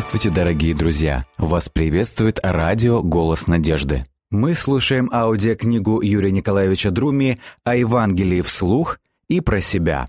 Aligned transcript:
Здравствуйте, 0.00 0.30
дорогие 0.30 0.74
друзья! 0.74 1.26
Вас 1.36 1.68
приветствует 1.68 2.40
радио 2.42 3.02
«Голос 3.02 3.48
надежды». 3.48 4.06
Мы 4.30 4.54
слушаем 4.54 5.10
аудиокнигу 5.12 6.00
Юрия 6.00 6.30
Николаевича 6.30 6.90
Друми 6.90 7.36
о 7.64 7.76
Евангелии 7.76 8.40
вслух 8.40 8.98
и 9.28 9.42
про 9.42 9.60
себя. 9.60 10.06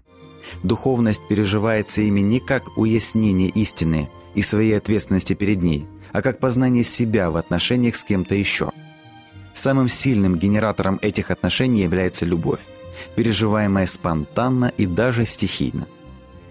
Духовность 0.64 1.22
переживается 1.27 2.00
ими 2.04 2.22
не 2.22 2.40
как 2.40 2.77
уяснение 2.77 3.50
истины 3.50 4.09
и 4.34 4.41
своей 4.41 4.77
ответственности 4.77 5.34
перед 5.34 5.62
ней, 5.62 5.86
а 6.14 6.21
как 6.21 6.39
познание 6.39 6.86
себя 6.86 7.30
в 7.30 7.36
отношениях 7.36 7.98
с 7.98 8.05
кем-то 8.05 8.34
еще. 8.34 8.71
Самым 9.54 9.89
сильным 9.89 10.38
генератором 10.38 11.00
этих 11.02 11.32
отношений 11.32 11.82
является 11.82 12.26
любовь, 12.26 12.62
переживаемая 13.18 13.88
спонтанно 13.88 14.72
и 14.78 14.86
даже 14.86 15.26
стихийно– 15.26 15.86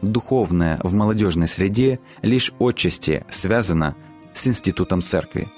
духовное 0.02 0.78
в 0.82 0.92
молодежной 0.94 1.48
среде 1.48 2.00
лишь 2.22 2.52
отчасти 2.58 3.24
связано 3.28 3.94
с 4.32 4.46
институтом 4.46 5.02
церкви. 5.02 5.48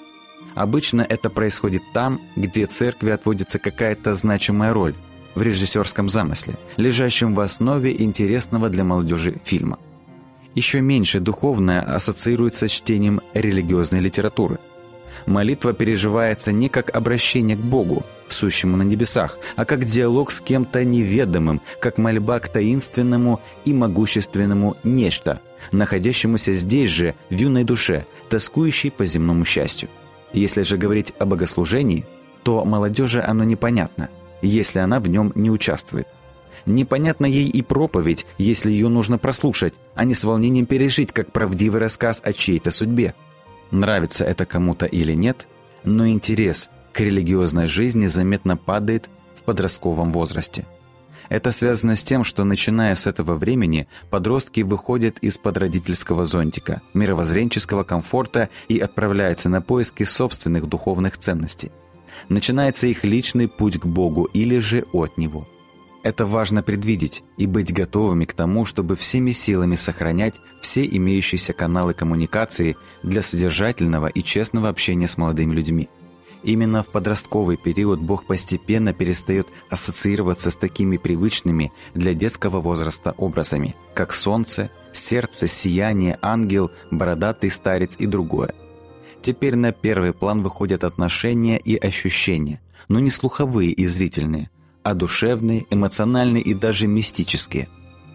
Обычно 0.55 1.03
это 1.03 1.31
происходит 1.31 1.83
там, 1.95 2.21
где 2.37 2.67
церкви 2.67 3.11
отводится 3.11 3.59
какая-то 3.59 4.15
значимая 4.15 4.73
роль 4.73 4.95
в 5.35 5.43
режиссерском 5.43 6.09
замысле, 6.09 6.59
лежащем 6.77 7.35
в 7.35 7.41
основе 7.41 7.95
интересного 8.03 8.69
для 8.69 8.85
молодежи 8.85 9.41
фильма. 9.45 9.79
Еще 10.55 10.83
меньше 10.83 11.21
духовное 11.21 11.81
ассоциируется 11.81 12.69
с 12.69 12.71
чтением 12.71 13.23
религиозной 13.33 14.01
литературы. 14.01 14.59
Молитва 15.27 15.73
переживается 15.73 16.53
не 16.53 16.69
как 16.69 16.95
обращение 16.95 17.57
к 17.57 17.61
Богу, 17.61 18.05
сущему 18.33 18.77
на 18.77 18.83
небесах, 18.83 19.39
а 19.57 19.65
как 19.65 19.85
диалог 19.85 20.31
с 20.31 20.41
кем-то 20.41 20.85
неведомым, 20.85 21.61
как 21.81 21.99
мольба 21.99 22.41
к 22.41 22.49
таинственному 22.49 23.41
и 23.65 23.73
могущественному 23.73 24.77
нечто, 24.83 25.41
находящемуся 25.71 26.53
здесь 26.53 26.91
же, 26.91 27.15
в 27.31 27.35
юной 27.35 27.65
душе, 27.65 28.07
тоскующей 28.29 28.91
по 28.91 29.05
земному 29.05 29.45
счастью. 29.45 29.89
Если 30.33 30.63
же 30.63 30.77
говорить 30.77 31.13
о 31.19 31.27
богослужении, 31.27 32.07
то 32.43 32.65
молодежи 32.65 33.21
оно 33.21 33.45
непонятно, 33.45 34.09
если 34.41 34.79
она 34.79 34.99
в 34.99 35.09
нем 35.09 35.33
не 35.35 35.51
участвует. 35.51 36.09
Непонятна 36.67 37.27
ей 37.27 37.49
и 37.49 37.63
проповедь, 37.63 38.27
если 38.39 38.71
ее 38.71 38.89
нужно 38.89 39.19
прослушать, 39.19 39.75
а 39.95 40.05
не 40.05 40.15
с 40.15 40.25
волнением 40.25 40.67
пережить, 40.67 41.13
как 41.13 41.33
правдивый 41.33 41.81
рассказ 41.81 42.21
о 42.25 42.33
чьей-то 42.33 42.71
судьбе. 42.71 43.15
Нравится 43.71 44.25
это 44.25 44.47
кому-то 44.47 44.87
или 44.87 45.13
нет, 45.13 45.49
но 45.85 46.09
интерес 46.09 46.71
к 46.93 47.01
религиозной 47.01 47.67
жизни 47.67 48.07
заметно 48.07 48.57
падает 48.57 49.09
в 49.35 49.45
подростковом 49.45 50.13
возрасте. 50.13 50.67
Это 51.29 51.51
связано 51.51 51.97
с 51.97 52.05
тем, 52.05 52.25
что 52.25 52.45
начиная 52.45 52.95
с 52.95 53.07
этого 53.07 53.37
времени 53.37 53.89
подростки 54.11 54.61
выходят 54.61 55.19
из-под 55.21 55.57
родительского 55.57 56.27
зонтика, 56.27 56.83
мировоззренческого 56.93 57.85
комфорта 57.85 58.51
и 58.69 58.79
отправляются 58.79 59.49
на 59.49 59.63
поиски 59.63 60.05
собственных 60.05 60.67
духовных 60.67 61.17
ценностей. 61.17 61.73
Начинается 62.29 62.87
их 62.87 63.05
личный 63.05 63.49
путь 63.49 63.79
к 63.79 63.87
Богу 63.87 64.25
или 64.25 64.59
же 64.59 64.85
от 64.93 65.17
Него. 65.17 65.49
Это 66.03 66.27
важно 66.27 66.63
предвидеть 66.63 67.23
и 67.39 67.47
быть 67.47 67.73
готовыми 67.73 68.25
к 68.25 68.35
тому, 68.35 68.67
чтобы 68.67 68.97
всеми 68.97 69.31
силами 69.31 69.77
сохранять 69.77 70.35
все 70.61 70.85
имеющиеся 70.85 71.55
каналы 71.55 71.95
коммуникации 71.95 72.77
для 73.03 73.23
содержательного 73.23 74.09
и 74.09 74.23
честного 74.23 74.69
общения 74.69 75.09
с 75.09 75.17
молодыми 75.17 75.55
людьми– 75.55 75.89
Именно 76.43 76.83
в 76.83 76.89
подростковый 76.89 77.57
период 77.57 78.01
Бог 78.01 78.25
постепенно 78.25 78.93
перестает 78.93 79.47
ассоциироваться 79.71 80.51
с 80.51 80.57
такими 80.57 80.97
привычными 80.97 81.73
для 81.95 82.15
детского 82.15 82.61
возраста 82.61 83.15
образами, 83.17 83.77
как 83.95 84.13
солнце, 84.13 84.71
сердце, 84.93 85.47
сияние, 85.47 86.19
ангел, 86.21 86.71
бородатый 86.91 87.51
старец 87.51 87.97
и 87.99 88.07
другое. 88.07 88.55
Теперь 89.23 89.55
на 89.55 89.71
первый 89.73 90.13
план 90.13 90.43
выходят 90.43 90.83
отношения 90.83 91.59
и 91.59 91.77
ощущения, 91.77 92.61
но 92.89 92.99
не 92.99 93.11
слуховые 93.11 93.71
и 93.71 93.87
зрительные, 93.87 94.51
а 94.83 94.95
душевные, 94.95 95.67
эмоциональные 95.71 96.43
и 96.43 96.55
даже 96.55 96.89
мистические. 96.89 97.69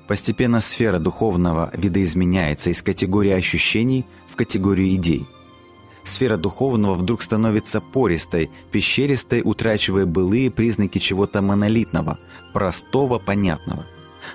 Постепенно 0.09 0.59
сфера 0.59 0.99
духовного 0.99 1.71
видоизменяется 1.73 2.71
из 2.71 2.81
категории 2.81 3.31
ощущений 3.31 4.05
в 4.27 4.35
категорию 4.35 4.93
идей– 4.95 5.25
Сфера 6.07 6.37
духовного 6.37 6.95
вдруг 6.95 7.21
становится 7.21 7.81
пористой, 7.81 8.49
пещеристой, 8.71 9.41
утрачивая 9.43 10.05
былые 10.05 10.49
признаки 10.49 10.99
чего-то 10.99 11.41
монолитного, 11.41 12.17
простого, 12.53 13.19
понятного. 13.19 13.85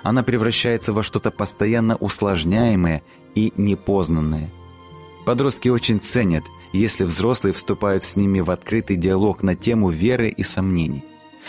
Она 0.03 0.21
превращается 0.21 0.93
во 0.93 1.01
что-то 1.01 1.31
постоянно 1.31 1.95
усложняемое 1.95 3.01
и 3.33 3.53
непознанное. 3.57 4.51
Подростки 5.25 5.69
очень 5.69 5.99
ценят, 5.99 6.43
если 6.73 7.05
взрослые 7.05 7.53
вступают 7.53 8.03
с 8.03 8.15
ними 8.15 8.39
в 8.39 8.51
открытый 8.51 8.95
диалог 8.95 9.41
на 9.41 9.55
тему 9.55 9.89
веры 9.89 10.29
и 10.29 10.43
сомнений. 10.43 11.03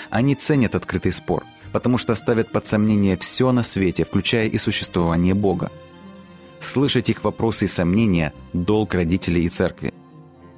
Они 0.08 0.34
ценят 0.34 0.74
открытый 0.74 1.12
спор, 1.12 1.44
потому 1.70 1.98
что 1.98 2.14
ставят 2.14 2.50
под 2.50 2.64
сомнение 2.64 3.18
все 3.18 3.52
на 3.52 3.62
свете, 3.62 4.04
включая 4.06 4.48
и 4.48 4.56
существование 4.56 5.34
Бога. 5.34 5.70
Слышать 6.60 7.10
их 7.10 7.24
вопросы 7.24 7.66
и 7.66 7.68
сомнения– 7.68 8.32
долг 8.54 8.94
родителей 8.94 9.44
и 9.44 9.50
церкви. 9.50 9.92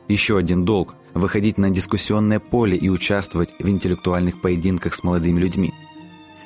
Еще 0.09 0.39
один 0.39 0.65
долг– 0.65 0.95
выходить 1.15 1.59
на 1.59 1.71
дискуссионное 1.71 2.39
поле 2.39 2.77
и 2.77 2.89
участвовать 2.89 3.51
в 3.59 3.69
интеллектуальных 3.69 4.41
поединках 4.41 4.95
с 4.95 5.03
молодыми 5.03 5.41
людьми. 5.41 5.75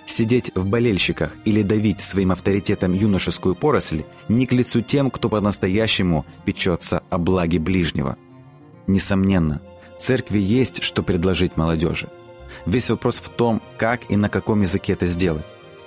Сидеть 0.06 0.50
в 0.54 0.66
болельщиках 0.66 1.36
или 1.44 1.62
давить 1.62 2.00
своим 2.00 2.32
авторитетом 2.32 2.94
юношескую 2.94 3.54
поросль 3.54 4.04
не 4.28 4.46
к 4.46 4.52
лицу 4.52 4.80
тем, 4.80 5.10
кто 5.10 5.28
по-настоящему 5.28 6.24
печется 6.44 7.02
о 7.10 7.18
благе 7.18 7.58
ближнего. 7.58 8.16
Несомненно, 8.86 9.60
церкви 9.98 10.38
есть, 10.38 10.82
что 10.82 11.02
предложить 11.02 11.56
молодежи. 11.56 12.08
Весь 12.66 12.90
вопрос 12.90 13.20
в 13.20 13.28
том, 13.28 13.62
как 13.78 14.10
и 14.10 14.16
на 14.16 14.28
каком 14.28 14.62
языке 14.62 14.94
это 14.94 15.06
сделать. 15.06 15.46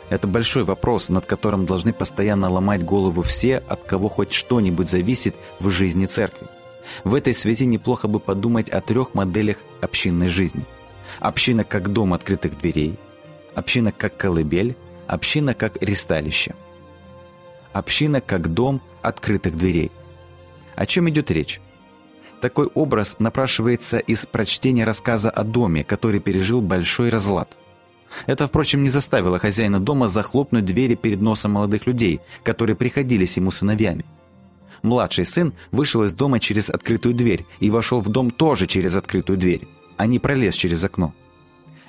Это 0.09 0.27
большой 0.27 0.63
вопрос, 0.63 1.09
над 1.09 1.25
которым 1.25 1.65
должны 1.65 1.91
постоянно 1.91 2.49
ломать 2.49 2.85
голову 2.85 3.23
все, 3.23 3.57
от 3.57 3.83
кого 3.83 4.09
хоть 4.09 4.31
что-нибудь 4.31 4.89
зависит 4.89 5.35
в 5.59 5.69
жизни 5.69 6.05
церкви. 6.05 6.47
В 7.03 7.15
этой 7.15 7.33
связи 7.33 7.65
неплохо 7.65 8.07
бы 8.07 8.19
подумать 8.19 8.69
о 8.69 8.81
трех 8.81 9.13
моделях 9.13 9.57
общинной 9.81 10.29
жизни. 10.29 10.65
Община 11.19 11.63
как 11.63 11.89
дом 11.89 12.13
открытых 12.13 12.57
дверей, 12.57 12.97
община 13.55 13.91
как 13.91 14.17
колыбель, 14.17 14.75
община 15.07 15.53
как 15.53 15.81
ресталище. 15.81 16.55
Община 17.71 18.21
как 18.21 18.53
дом 18.53 18.81
открытых 19.01 19.55
дверей. 19.55 19.91
О 20.75 20.85
чем 20.85 21.09
идет 21.09 21.31
речь? 21.31 21.61
Такой 22.41 22.67
образ 22.67 23.17
напрашивается 23.19 23.99
из 23.99 24.25
прочтения 24.25 24.83
рассказа 24.83 25.29
о 25.29 25.43
доме, 25.43 25.83
который 25.83 26.19
пережил 26.19 26.61
большой 26.61 27.09
разлад. 27.09 27.57
Это, 28.27 28.47
впрочем, 28.47 28.83
не 28.83 28.89
заставило 28.89 29.39
хозяина 29.39 29.79
дома 29.79 30.07
захлопнуть 30.07 30.65
двери 30.65 30.95
перед 30.95 31.21
носом 31.21 31.53
молодых 31.53 31.87
людей, 31.87 32.21
которые 32.43 32.75
приходились 32.75 33.37
ему 33.37 33.51
сыновьями. 33.51 34.05
Младший 34.83 35.25
сын 35.25 35.53
вышел 35.71 36.03
из 36.03 36.13
дома 36.13 36.39
через 36.41 36.69
открытую 36.69 37.15
дверь 37.15 37.45
и 37.61 37.69
вошел 37.69 38.01
в 38.01 38.09
дом 38.09 38.29
тоже 38.29 38.67
через 38.67 38.95
открытую 38.97 39.37
дверь, 39.37 39.65
а 39.95 40.05
не 40.05 40.19
пролез 40.19 40.55
через 40.55 40.83
окно. 40.83 41.13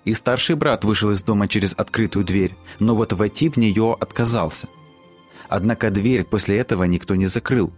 И 0.04 0.14
старший 0.14 0.54
брат 0.54 0.84
вышел 0.84 1.10
из 1.10 1.22
дома 1.22 1.48
через 1.48 1.74
открытую 1.76 2.24
дверь, 2.24 2.54
но 2.78 2.94
вот 2.94 3.12
войти 3.12 3.48
в 3.48 3.56
нее 3.56 3.96
отказался. 4.00 4.68
Однако 5.48 5.90
дверь 5.90 6.24
после 6.24 6.58
этого 6.58 6.84
никто 6.84 7.16
не 7.16 7.26
закрыл. 7.26 7.72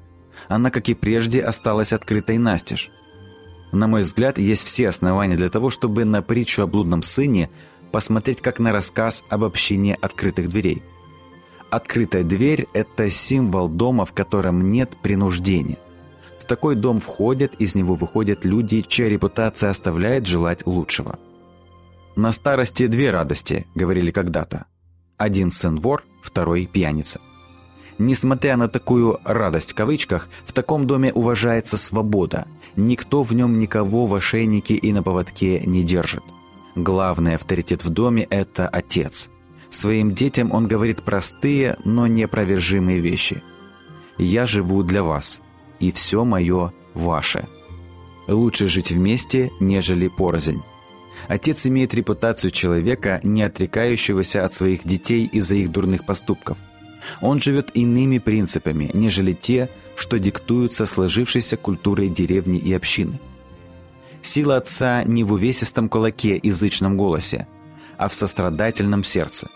Она, 0.48 0.70
как 0.70 0.88
и 0.90 0.94
прежде, 0.94 1.40
осталась 1.40 1.94
открытой 1.94 2.36
настежь. 2.36 2.90
На 3.72 3.86
мой 3.86 4.02
взгляд, 4.02 4.38
есть 4.38 4.64
все 4.64 4.88
основания 4.88 5.36
для 5.36 5.48
того, 5.48 5.70
чтобы 5.70 6.04
на 6.04 6.20
притчу 6.20 6.62
о 6.62 6.66
блудном 6.66 7.02
сыне 7.02 7.48
посмотреть 7.90 8.42
как 8.42 8.58
на 8.58 8.70
рассказ 8.70 9.24
об 9.30 9.44
общине 9.44 9.96
открытых 10.02 10.48
дверей– 10.50 10.82
Открытая 11.70 12.22
дверь– 12.22 12.66
это 12.74 13.10
символ 13.10 13.68
дома, 13.68 14.04
в 14.04 14.12
котором 14.12 14.70
нет 14.70 14.96
принуждения. 15.02 15.78
В 16.38 16.44
такой 16.44 16.76
дом 16.76 17.00
входят, 17.00 17.54
из 17.54 17.74
него 17.74 17.96
выходят 17.96 18.44
люди, 18.44 18.84
чья 18.86 19.08
репутация 19.08 19.70
оставляет 19.70 20.26
желать 20.26 20.64
лучшего. 20.66 21.18
«На 22.14 22.32
старости 22.32 22.86
две 22.86 23.10
радости»,– 23.10 23.66
говорили 23.74 24.10
когда-то. 24.10 24.66
Один 25.16 25.50
сын 25.50 25.76
вор, 25.76 26.04
второй 26.22 26.66
пьяница. 26.66 27.20
Несмотря 27.98 28.56
на 28.56 28.68
такую 28.68 29.18
«радость» 29.24 29.72
в 29.72 29.74
кавычках, 29.74 30.28
в 30.44 30.52
таком 30.52 30.86
доме 30.86 31.12
уважается 31.12 31.76
свобода. 31.76 32.46
Никто 32.76 33.22
в 33.22 33.34
нем 33.34 33.58
никого 33.58 34.06
в 34.06 34.14
ошейнике 34.14 34.74
и 34.74 34.92
на 34.92 35.02
поводке 35.02 35.60
не 35.60 35.82
держит. 35.82 36.22
Главный 36.74 37.34
авторитет 37.34 37.84
в 37.84 37.88
доме– 37.90 38.22
это 38.30 38.68
отец– 38.68 39.28
Своим 39.70 40.14
детям 40.14 40.52
он 40.52 40.66
говорит 40.66 41.02
простые, 41.02 41.76
но 41.84 42.06
непровержимые 42.06 42.98
вещи. 42.98 43.42
«Я 44.18 44.46
живу 44.46 44.82
для 44.82 45.02
вас, 45.02 45.40
и 45.80 45.90
все 45.90 46.24
мое 46.24 46.72
ваше». 46.94 47.46
Лучше 48.28 48.66
жить 48.66 48.90
вместе, 48.90 49.50
нежели 49.60 50.08
порознь. 50.08 50.62
Отец 51.28 51.66
имеет 51.66 51.94
репутацию 51.94 52.50
человека, 52.50 53.20
не 53.22 53.42
отрекающегося 53.42 54.44
от 54.44 54.52
своих 54.52 54.84
детей 54.84 55.26
из-за 55.26 55.56
их 55.56 55.70
дурных 55.70 56.04
поступков. 56.04 56.58
Он 57.20 57.40
живет 57.40 57.70
иными 57.74 58.18
принципами, 58.18 58.90
нежели 58.94 59.32
те, 59.32 59.70
что 59.96 60.18
диктуются 60.18 60.86
сложившейся 60.86 61.56
культурой 61.56 62.08
деревни 62.08 62.58
и 62.58 62.72
общины. 62.72 63.20
Сила 64.22 64.56
отца 64.56 65.04
не 65.04 65.22
в 65.22 65.32
увесистом 65.32 65.88
кулаке 65.88 66.36
и 66.36 66.50
зычном 66.50 66.96
голосе, 66.96 67.46
а 67.98 68.08
в 68.08 68.14
сострадательном 68.14 69.04
сердце. 69.04 69.48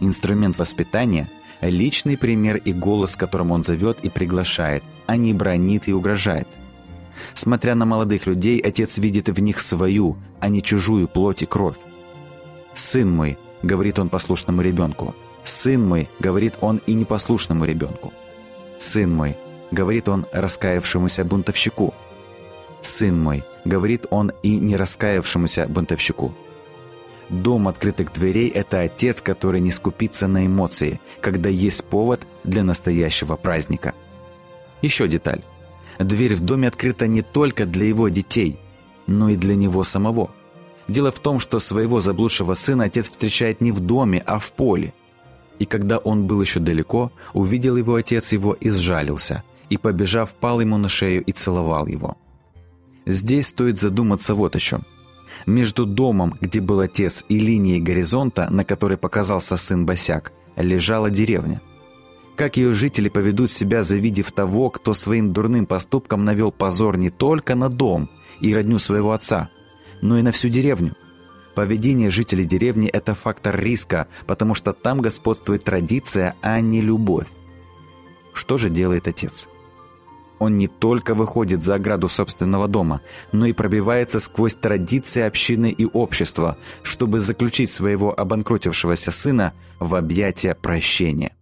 Инструмент 0.00 0.58
воспитания– 0.58 1.30
личный 1.60 2.16
пример 2.16 2.56
и 2.56 2.72
голос, 2.72 3.16
которым 3.16 3.50
он 3.50 3.62
зовет 3.62 3.98
и 4.02 4.10
приглашает, 4.10 4.82
а 5.06 5.16
не 5.16 5.32
бронит 5.32 5.88
и 5.88 5.92
угрожает. 5.92 6.48
Смотря 7.32 7.74
на 7.74 7.84
молодых 7.84 8.26
людей, 8.26 8.58
отец 8.58 8.98
видит 8.98 9.28
в 9.28 9.40
них 9.40 9.60
свою, 9.60 10.16
а 10.40 10.48
не 10.48 10.62
чужую 10.62 11.08
плоть 11.08 11.42
и 11.42 11.46
кровь. 11.46 11.76
«Сын 12.74 13.10
мой»,— 13.10 13.38
говорит 13.62 13.98
он 13.98 14.08
послушному 14.08 14.62
ребенку, 14.62 15.14
«сын 15.44 15.86
мой»,— 15.86 16.08
говорит 16.18 16.54
он 16.60 16.80
и 16.86 16.94
непослушному 16.94 17.64
ребенку. 17.64 18.12
«Сын 18.78 19.14
мой»,— 19.14 19.36
говорит 19.70 20.08
он 20.08 20.26
раскаявшемуся 20.32 21.24
бунтовщику. 21.24 21.94
«Сын 22.82 23.22
мой»,— 23.22 23.44
говорит 23.64 24.06
он 24.10 24.32
и 24.42 24.56
не 24.56 24.76
раскаявшемуся 24.76 25.66
бунтовщику. 25.68 26.34
Дом 27.30 27.68
открытых 27.68 28.12
дверей– 28.12 28.48
это 28.54 28.80
отец, 28.80 29.22
который 29.22 29.60
не 29.60 29.70
скупится 29.70 30.26
на 30.26 30.46
эмоции, 30.46 31.00
когда 31.20 31.48
есть 31.48 31.84
повод 31.84 32.26
для 32.44 32.62
настоящего 32.62 33.36
праздника. 33.36 33.94
Еще 34.82 35.08
деталь. 35.08 35.42
Дверь 35.98 36.34
в 36.34 36.40
доме 36.40 36.68
открыта 36.68 37.06
не 37.06 37.22
только 37.22 37.64
для 37.64 37.86
его 37.86 38.08
детей, 38.08 38.58
но 39.06 39.30
и 39.30 39.36
для 39.36 39.56
него 39.56 39.84
самого. 39.84 40.30
Дело 40.86 41.12
в 41.12 41.18
том, 41.18 41.40
что 41.40 41.60
своего 41.60 42.00
заблудшего 42.00 42.54
сына 42.54 42.84
отец 42.84 43.08
встречает 43.08 43.60
не 43.60 43.72
в 43.72 43.80
доме, 43.80 44.22
а 44.26 44.38
в 44.38 44.52
поле. 44.52 44.92
И 45.58 45.64
когда 45.64 45.98
он 45.98 46.26
был 46.26 46.42
еще 46.42 46.60
далеко, 46.60 47.10
увидел 47.32 47.76
его 47.76 47.94
отец 47.94 48.32
его 48.32 48.52
и 48.52 48.68
сжалился, 48.70 49.44
и, 49.70 49.78
побежав, 49.78 50.34
пал 50.34 50.60
ему 50.60 50.76
на 50.76 50.88
шею 50.88 51.22
и 51.24 51.32
целовал 51.32 51.86
его. 51.86 52.18
Здесь 53.06 53.48
стоит 53.48 53.78
задуматься 53.78 54.34
вот 54.34 54.56
о 54.56 54.58
чем– 54.58 54.82
между 55.46 55.86
домом, 55.86 56.34
где 56.40 56.60
был 56.60 56.80
отец, 56.80 57.24
и 57.28 57.38
линией 57.38 57.80
горизонта, 57.80 58.48
на 58.50 58.64
которой 58.64 58.98
показался 58.98 59.56
сын 59.56 59.86
Босяк, 59.86 60.32
лежала 60.56 61.10
деревня. 61.10 61.60
Как 62.36 62.56
ее 62.56 62.74
жители 62.74 63.08
поведут 63.08 63.50
себя, 63.50 63.82
завидев 63.82 64.32
того, 64.32 64.70
кто 64.70 64.92
своим 64.92 65.32
дурным 65.32 65.66
поступком 65.66 66.24
навел 66.24 66.50
позор 66.50 66.96
не 66.96 67.10
только 67.10 67.54
на 67.54 67.68
дом 67.68 68.10
и 68.40 68.52
родню 68.54 68.78
своего 68.78 69.12
отца, 69.12 69.50
но 70.02 70.18
и 70.18 70.22
на 70.22 70.32
всю 70.32 70.48
деревню? 70.48 70.94
Поведение 71.54 72.10
жителей 72.10 72.44
деревни– 72.44 72.88
это 72.92 73.14
фактор 73.14 73.60
риска, 73.60 74.08
потому 74.26 74.54
что 74.54 74.72
там 74.72 75.00
господствует 75.00 75.62
традиция, 75.62 76.34
а 76.42 76.60
не 76.60 76.80
любовь. 76.80 77.28
Что 78.32 78.58
же 78.58 78.70
делает 78.70 79.06
отец? 79.06 79.48
Он 80.44 80.58
не 80.58 80.68
только 80.68 81.14
выходит 81.14 81.64
за 81.64 81.76
ограду 81.76 82.10
собственного 82.10 82.68
дома, 82.68 83.00
но 83.32 83.46
и 83.46 83.54
пробивается 83.54 84.20
сквозь 84.20 84.54
традиции 84.54 85.22
общины 85.22 85.70
и 85.70 85.86
общества, 85.86 86.58
чтобы 86.82 87.20
заключить 87.20 87.70
своего 87.70 88.12
обанкротившегося 88.14 89.10
сына 89.10 89.54
в 89.80 89.94
объятия 89.94 90.54
прощения. 90.54 91.32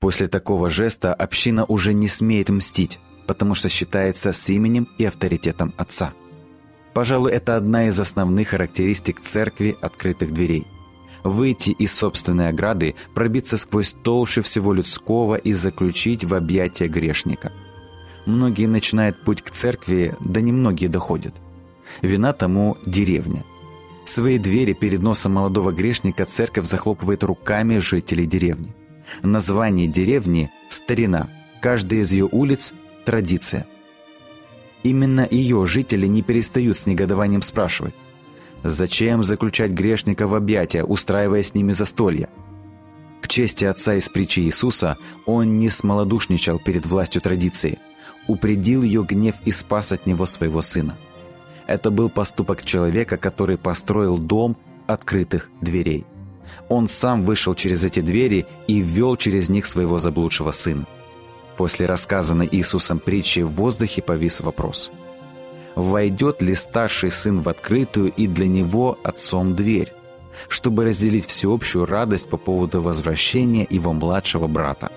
После 0.00 0.26
такого 0.26 0.70
жеста 0.70 1.14
община 1.14 1.64
уже 1.66 1.94
не 1.94 2.08
смеет 2.08 2.48
мстить, 2.48 2.98
потому 3.28 3.54
что 3.54 3.68
считается 3.68 4.32
с 4.32 4.48
именем 4.48 4.88
и 4.98 5.04
авторитетом 5.04 5.72
отца. 5.76 6.12
Пожалуй, 6.94 7.30
это 7.30 7.56
одна 7.56 7.86
из 7.86 8.00
основных 8.00 8.48
характеристик 8.48 9.20
церкви 9.20 9.76
открытых 9.80 10.32
дверей. 10.32 10.66
Выйти 11.22 11.70
из 11.70 11.94
собственной 11.94 12.48
ограды, 12.48 12.96
пробиться 13.14 13.56
сквозь 13.56 13.94
толщу 14.02 14.42
всего 14.42 14.72
людского 14.72 15.36
и 15.36 15.52
заключить 15.52 16.24
в 16.24 16.34
объятия 16.34 16.88
грешника– 16.88 17.52
Многие 18.26 18.66
начинают 18.66 19.20
путь 19.20 19.42
к 19.42 19.50
церкви, 19.50 20.14
да 20.20 20.40
немногие 20.40 20.88
доходят. 20.88 21.34
Вина 22.02 22.32
тому 22.32 22.76
деревня. 22.86 23.42
Свои 24.04 24.38
двери 24.38 24.72
перед 24.72 25.02
носом 25.02 25.32
молодого 25.32 25.72
грешника 25.72 26.24
церковь 26.24 26.66
захлопывает 26.66 27.24
руками 27.24 27.78
жителей 27.78 28.26
деревни. 28.26 28.74
Название 29.22 29.88
деревни– 29.88 30.50
старина, 30.68 31.28
каждая 31.60 32.00
из 32.00 32.12
ее 32.12 32.28
улиц– 32.30 32.72
традиция. 33.04 33.66
Именно 34.82 35.26
ее 35.30 35.64
жители 35.66 36.06
не 36.06 36.22
перестают 36.22 36.76
с 36.76 36.86
негодованием 36.86 37.42
спрашивать, 37.42 37.94
зачем 38.64 39.22
заключать 39.22 39.72
грешника 39.72 40.26
в 40.26 40.34
объятия, 40.34 40.82
устраивая 40.82 41.42
с 41.42 41.54
ними 41.54 41.72
застолья? 41.72 42.28
К 43.20 43.28
чести 43.28 43.64
отца 43.64 43.94
из 43.94 44.08
притчи 44.08 44.40
Иисуса, 44.40 44.96
он 45.26 45.58
не 45.58 45.70
смолодушничал 45.70 46.58
перед 46.58 46.86
властью 46.86 47.20
традиции– 47.20 47.78
упредил 48.26 48.82
ее 48.82 49.04
гнев 49.04 49.36
и 49.44 49.52
спас 49.52 49.92
от 49.92 50.06
него 50.06 50.26
своего 50.26 50.62
сына. 50.62 50.96
Это 51.66 51.90
был 51.90 52.10
поступок 52.10 52.64
человека, 52.64 53.16
который 53.16 53.56
построил 53.58 54.18
дом 54.18 54.56
открытых 54.86 55.50
дверей. 55.60 56.04
Он 56.68 56.88
сам 56.88 57.24
вышел 57.24 57.54
через 57.54 57.84
эти 57.84 58.00
двери 58.00 58.46
и 58.66 58.80
ввел 58.80 59.16
через 59.16 59.48
них 59.48 59.66
своего 59.66 59.98
заблудшего 59.98 60.50
сына. 60.50 60.86
После 61.56 61.86
рассказанной 61.86 62.48
Иисусом 62.50 62.98
притчи 62.98 63.40
в 63.40 63.50
воздухе 63.50 64.02
повис 64.02 64.40
вопрос. 64.40 64.90
Войдет 65.74 66.42
ли 66.42 66.54
старший 66.54 67.10
сын 67.10 67.40
в 67.40 67.48
открытую 67.48 68.12
и 68.12 68.26
для 68.26 68.46
него 68.46 68.98
отцом 69.04 69.54
дверь, 69.54 69.92
чтобы 70.48 70.84
разделить 70.84 71.26
всеобщую 71.26 71.86
радость 71.86 72.28
по 72.28 72.36
поводу 72.36 72.82
возвращения 72.82 73.66
его 73.70 73.92
младшего 73.92 74.46
брата? 74.46 74.90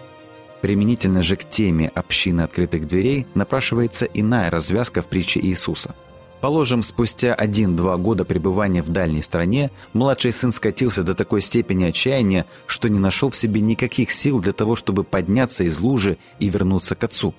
Применительно 0.66 1.22
же 1.22 1.36
к 1.36 1.48
теме 1.48 1.90
общины 1.90 2.42
открытых 2.42 2.88
дверей 2.88 3.28
напрашивается 3.36 4.06
иная 4.06 4.50
развязка 4.50 5.04
в 5.04 5.08
притче 5.08 5.40
Иисуса. 5.40 5.94
Положим, 6.42 6.82
спустя 6.82 7.36
один-два 7.36 7.98
года 7.98 8.26
пребывания 8.26 8.82
в 8.82 8.90
дальней 8.90 9.22
стране, 9.22 9.70
младший 9.94 10.32
сын 10.32 10.52
скатился 10.52 11.04
до 11.04 11.14
такой 11.14 11.42
степени 11.42 11.84
отчаяния, 11.84 12.48
что 12.66 12.88
не 12.88 12.98
нашел 12.98 13.30
в 13.30 13.36
себе 13.36 13.62
никаких 13.62 14.10
сил 14.10 14.40
для 14.40 14.54
того, 14.54 14.76
чтобы 14.76 15.04
подняться 15.04 15.64
из 15.64 15.80
лужи 15.80 16.18
и 16.40 16.50
вернуться 16.50 16.96
к 16.96 17.04
отцу. 17.04 17.36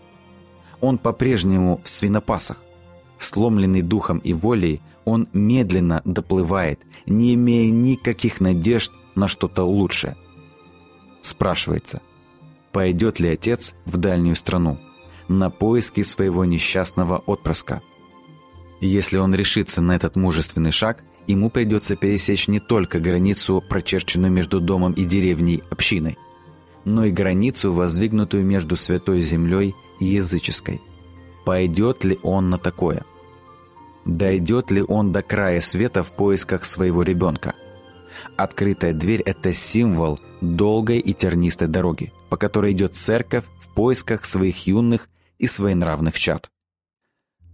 Он 0.80 0.96
по-прежнему 0.96 1.80
в 1.82 1.88
свинопасах. 1.88 2.62
Сломленный 3.18 3.82
духом 3.82 4.18
и 4.18 4.34
волей, 4.34 4.80
он 5.04 5.26
медленно 5.32 6.00
доплывает, 6.04 6.78
не 7.06 7.34
имея 7.34 7.72
никаких 7.72 8.40
надежд 8.40 8.92
на 9.16 9.26
что-то 9.26 9.64
лучшее. 9.64 10.16
Спрашивается– 11.22 12.00
пойдет 12.76 13.20
ли 13.20 13.30
отец 13.30 13.74
в 13.86 13.96
дальнюю 13.96 14.36
страну, 14.36 14.78
на 15.28 15.48
поиски 15.48 16.02
своего 16.02 16.44
несчастного 16.44 17.22
отпрыска. 17.24 17.80
Если 18.82 19.16
он 19.16 19.34
решится 19.34 19.80
на 19.80 19.96
этот 19.96 20.14
мужественный 20.14 20.72
шаг, 20.72 21.02
ему 21.26 21.48
придется 21.48 21.96
пересечь 21.96 22.48
не 22.48 22.60
только 22.60 23.00
границу, 23.00 23.64
прочерченную 23.66 24.30
между 24.30 24.60
домом 24.60 24.92
и 24.92 25.06
деревней 25.06 25.62
общиной, 25.70 26.18
но 26.84 27.06
и 27.06 27.12
границу, 27.12 27.72
воздвигнутую 27.72 28.44
между 28.44 28.76
святой 28.76 29.22
землей 29.22 29.74
и 29.98 30.04
языческой. 30.04 30.82
Пойдет 31.46 32.04
ли 32.04 32.18
он 32.22 32.50
на 32.50 32.58
такое? 32.58 33.06
Дойдет 34.04 34.70
ли 34.70 34.82
он 34.86 35.12
до 35.12 35.22
края 35.22 35.62
света 35.62 36.02
в 36.02 36.14
поисках 36.14 36.66
своего 36.66 37.02
ребенка? 37.02 37.54
Открытая 38.36 38.92
дверь– 38.92 39.22
это 39.24 39.54
символ 39.54 40.20
долгой 40.40 40.98
и 40.98 41.12
тернистой 41.12 41.68
дороги, 41.68 42.12
по 42.28 42.36
которой 42.36 42.72
идет 42.72 42.94
церковь 42.94 43.44
в 43.60 43.68
поисках 43.74 44.24
своих 44.24 44.66
юных 44.66 45.08
и 45.38 45.46
своенравных 45.46 46.18
чад. 46.18 46.50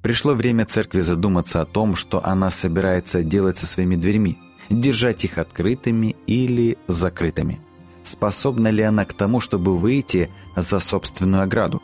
Пришло 0.02 0.34
время 0.34 0.66
церкви 0.66 1.00
задуматься 1.00 1.60
о 1.60 1.64
том, 1.64 1.94
что 1.94 2.24
она 2.24 2.50
собирается 2.50 3.22
делать 3.22 3.56
со 3.56 3.66
своими 3.66 3.94
дверьми, 3.94 4.36
держать 4.68 5.24
их 5.24 5.38
открытыми 5.38 6.16
или 6.26 6.76
закрытыми. 6.88 7.60
Способна 8.02 8.68
ли 8.68 8.82
она 8.82 9.04
к 9.04 9.12
тому, 9.12 9.38
чтобы 9.38 9.78
выйти 9.78 10.28
за 10.56 10.80
собственную 10.80 11.44
ограду? 11.44 11.80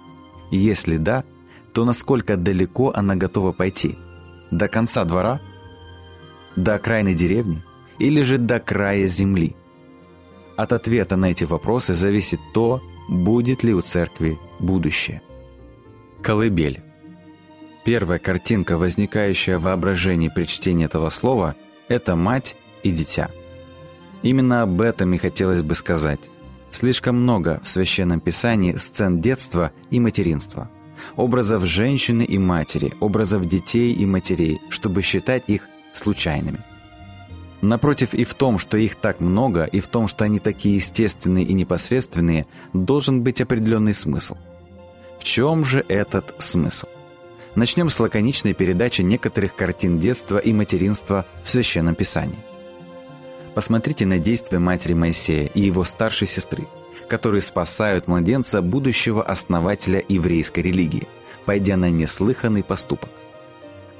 Если 0.50 0.97
да, 0.97 1.25
то 1.73 1.85
насколько 1.85 2.37
далеко 2.37 2.93
она 2.95 3.14
готова 3.14 3.52
пойти? 3.52 3.97
До 4.50 4.67
конца 4.67 5.05
двора? 5.05 5.40
До 6.57 6.75
окраины 6.75 7.14
деревни? 7.14 7.62
Или 8.00 8.23
же 8.23 8.38
до 8.38 8.59
края 8.59 9.07
земли? 9.07 9.55
От 10.58 10.72
ответа 10.72 11.14
на 11.14 11.26
эти 11.26 11.44
вопросы 11.44 11.94
зависит 11.94 12.40
то, 12.52 12.82
будет 13.08 13.62
ли 13.62 13.72
у 13.72 13.80
церкви 13.80 14.40
будущее. 14.58 15.22
Колыбель. 16.20 16.80
Первая 17.84 18.18
картинка, 18.18 18.76
возникающая 18.76 19.56
в 19.56 19.62
воображении 19.62 20.28
при 20.28 20.46
чтении 20.46 20.84
этого 20.84 21.10
слова, 21.10 21.54
это 21.86 22.16
мать 22.16 22.56
и 22.82 22.90
дитя. 22.90 23.30
Именно 24.22 24.62
об 24.62 24.80
этом 24.80 25.14
и 25.14 25.18
хотелось 25.18 25.62
бы 25.62 25.76
сказать. 25.76 26.28
Слишком 26.72 27.22
много 27.22 27.60
в 27.62 27.68
Священном 27.68 28.18
Писании 28.18 28.72
сцен 28.78 29.20
детства 29.20 29.70
и 29.90 30.00
материнства. 30.00 30.68
Образов 31.14 31.64
женщины 31.66 32.24
и 32.24 32.36
матери, 32.36 32.94
образов 32.98 33.46
детей 33.46 33.92
и 33.92 34.04
матерей, 34.04 34.60
чтобы 34.70 35.02
считать 35.02 35.44
их 35.46 35.68
случайными. 35.92 36.64
Напротив, 37.60 38.14
и 38.14 38.24
в 38.24 38.34
том, 38.34 38.58
что 38.58 38.76
их 38.76 38.94
так 38.94 39.20
много, 39.20 39.64
и 39.64 39.80
в 39.80 39.88
том, 39.88 40.06
что 40.06 40.24
они 40.24 40.38
такие 40.38 40.76
естественные 40.76 41.44
и 41.44 41.52
непосредственные, 41.54 42.46
должен 42.72 43.22
быть 43.22 43.40
определенный 43.40 43.94
смысл. 43.94 44.36
В 45.18 45.24
чем 45.24 45.64
же 45.64 45.84
этот 45.88 46.34
смысл? 46.38 46.86
Начнем 47.56 47.90
с 47.90 47.98
лаконичной 47.98 48.54
передачи 48.54 49.02
некоторых 49.02 49.56
картин 49.56 49.98
детства 49.98 50.38
и 50.38 50.52
материнства 50.52 51.26
в 51.42 51.50
Священном 51.50 51.96
Писании. 51.96 52.38
Посмотрите 53.56 54.06
на 54.06 54.20
действия 54.20 54.60
матери 54.60 54.92
Моисея 54.94 55.46
и 55.48 55.60
его 55.60 55.82
старшей 55.82 56.28
сестры, 56.28 56.68
которые 57.08 57.40
спасают 57.40 58.06
младенца 58.06 58.62
будущего 58.62 59.24
основателя 59.24 60.04
еврейской 60.08 60.60
религии, 60.60 61.08
пойдя 61.44 61.76
на 61.76 61.90
неслыханный 61.90 62.62
поступок. 62.62 63.10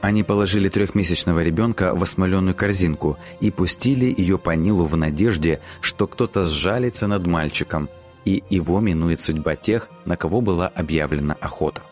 Они 0.00 0.23
положили 0.23 0.69
трехмесячного 0.69 1.43
ребенка 1.43 1.95
в 1.95 2.02
осмоленную 2.02 2.55
корзинку 2.55 3.19
и 3.40 3.50
пустили 3.50 4.14
ее 4.17 4.38
по 4.38 4.50
Нилу 4.50 4.87
в 4.87 4.97
надежде, 4.97 5.61
что 5.81 6.07
кто-то 6.07 6.45
сжалится 6.45 7.09
над 7.09 7.26
мальчиком, 7.26 7.88
и 8.25 8.45
его 8.49 8.81
минует 8.81 9.21
судьба 9.21 9.57
тех, 9.57 9.88
на 10.05 10.17
кого 10.17 10.40
была 10.40 10.69
объявлена 10.69 11.35
охота. 11.40 11.83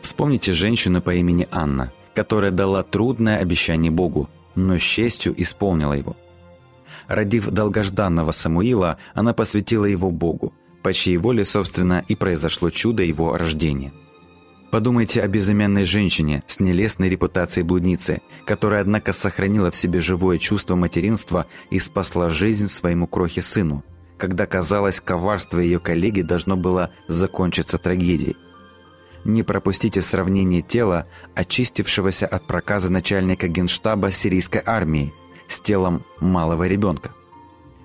Вспомните 0.00 0.52
женщину 0.52 1.02
по 1.02 1.14
имени 1.14 1.46
Анна, 1.52 1.92
которая 2.14 2.50
дала 2.50 2.82
трудное 2.82 3.38
обещание 3.38 3.92
Богу, 3.92 4.28
но 4.56 4.78
с 4.78 4.82
честью 4.82 5.40
исполнила 5.40 5.92
его. 5.92 6.16
Родив 7.06 7.50
долгожданного 7.50 8.32
Самуила, 8.32 8.96
она 9.14 9.34
посвятила 9.34 9.84
его 9.84 10.10
Богу, 10.10 10.52
по 10.82 10.92
чьей 10.92 11.18
воле, 11.18 11.44
собственно, 11.44 12.04
и 12.08 12.16
произошло 12.16 12.70
чудо 12.70 13.02
его 13.02 13.36
рождения. 13.36 13.92
Подумайте 14.70 15.20
о 15.20 15.26
безымянной 15.26 15.84
женщине 15.84 16.44
с 16.46 16.60
нелестной 16.60 17.08
репутацией 17.08 17.64
блудницы, 17.64 18.22
которая, 18.44 18.82
однако, 18.82 19.12
сохранила 19.12 19.72
в 19.72 19.76
себе 19.76 20.00
живое 20.00 20.38
чувство 20.38 20.76
материнства 20.76 21.46
и 21.70 21.80
спасла 21.80 22.30
жизнь 22.30 22.68
своему 22.68 23.08
крохе 23.08 23.42
сыну, 23.42 23.84
когда, 24.16 24.46
казалось, 24.46 25.00
коварство 25.00 25.58
ее 25.58 25.80
коллеги 25.80 26.22
должно 26.22 26.56
было 26.56 26.92
закончиться 27.08 27.78
трагедией. 27.78 28.36
Не 29.24 29.42
пропустите 29.42 30.00
сравнение 30.00 30.62
тела, 30.62 31.06
очистившегося 31.34 32.26
от 32.26 32.46
проказа 32.46 32.92
начальника 32.92 33.48
генштаба 33.48 34.12
сирийской 34.12 34.62
армии, 34.64 35.12
с 35.48 35.60
телом 35.60 36.04
малого 36.20 36.68
ребенка. 36.68 37.10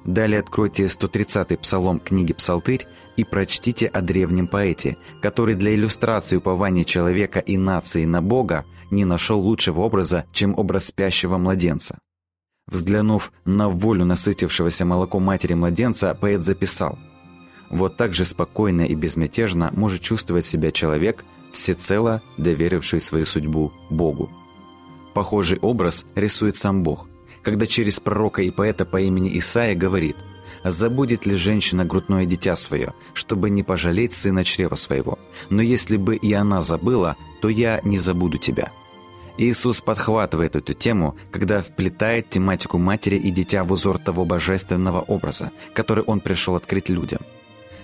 Далее 0.06 0.40
откройте 0.40 0.84
130-й 0.84 1.58
псалом 1.58 2.00
книги 2.00 2.32
«Псалтырь» 2.32 2.86
и 3.18 3.24
прочтите 3.24 3.88
о 3.88 4.02
древнем 4.02 4.48
поэте, 4.48 4.98
который 5.22 5.56
для 5.56 5.74
иллюстрации 5.74 6.38
упования 6.38 6.84
человека 6.84 7.40
и 7.40 7.58
нации 7.58 8.06
на 8.06 8.22
Бога 8.22 8.66
не 8.92 9.06
нашел 9.06 9.40
лучшего 9.40 9.82
образа, 9.82 10.26
чем 10.32 10.58
образ 10.58 10.86
спящего 10.86 11.38
младенца. 11.38 11.98
Взглянув 12.68 13.32
на 13.46 13.70
волю 13.70 14.06
насытившегося 14.06 14.86
молоком 14.86 15.24
матери 15.24 15.54
младенца, 15.54 16.18
поэт 16.20 16.42
записал 16.42 16.98
«Вот 17.70 17.98
так 17.98 18.14
же 18.14 18.26
спокойно 18.26 18.82
и 18.82 18.96
безмятежно 18.96 19.72
может 19.76 20.02
чувствовать 20.02 20.46
себя 20.46 20.72
человек, 20.72 21.26
всецело 21.52 22.22
доверивший 22.38 23.02
свою 23.02 23.26
судьбу 23.26 23.72
Богу». 23.90 24.30
Похожий 25.14 25.60
образ 25.60 26.06
рисует 26.16 26.56
сам 26.56 26.84
Бог– 26.84 27.08
когда 27.46 27.68
через 27.68 28.00
пророка 28.00 28.42
и 28.42 28.50
поэта 28.50 28.86
по 28.86 29.00
имени 29.00 29.38
Исаия 29.38 29.76
говорит 29.76 30.18
«Забудет 30.66 31.26
ли 31.26 31.36
женщина 31.36 31.86
грудное 31.86 32.26
дитя 32.26 32.56
свое, 32.56 32.94
чтобы 33.14 33.50
не 33.50 33.64
пожалеть 33.64 34.14
сына 34.14 34.44
чрева 34.44 34.76
своего? 34.76 35.20
Но 35.50 35.62
если 35.62 35.96
бы 35.96 36.16
и 36.16 36.34
она 36.34 36.62
забыла, 36.62 37.16
то 37.42 37.50
я 37.50 37.80
не 37.84 38.00
забуду 38.00 38.38
тебя». 38.38 38.72
Иисус 39.38 39.82
подхватывает 39.82 40.56
эту 40.56 40.74
тему, 40.74 41.16
когда 41.30 41.62
вплетает 41.62 42.30
тематику 42.30 42.78
матери 42.78 43.18
и 43.18 43.32
дитя 43.32 43.64
в 43.64 43.72
узор 43.72 44.00
того 44.00 44.26
божественного 44.26 45.02
образа, 45.02 45.52
который 45.74 46.04
он 46.04 46.20
пришел 46.20 46.56
открыть 46.56 46.90
людям. 46.90 47.20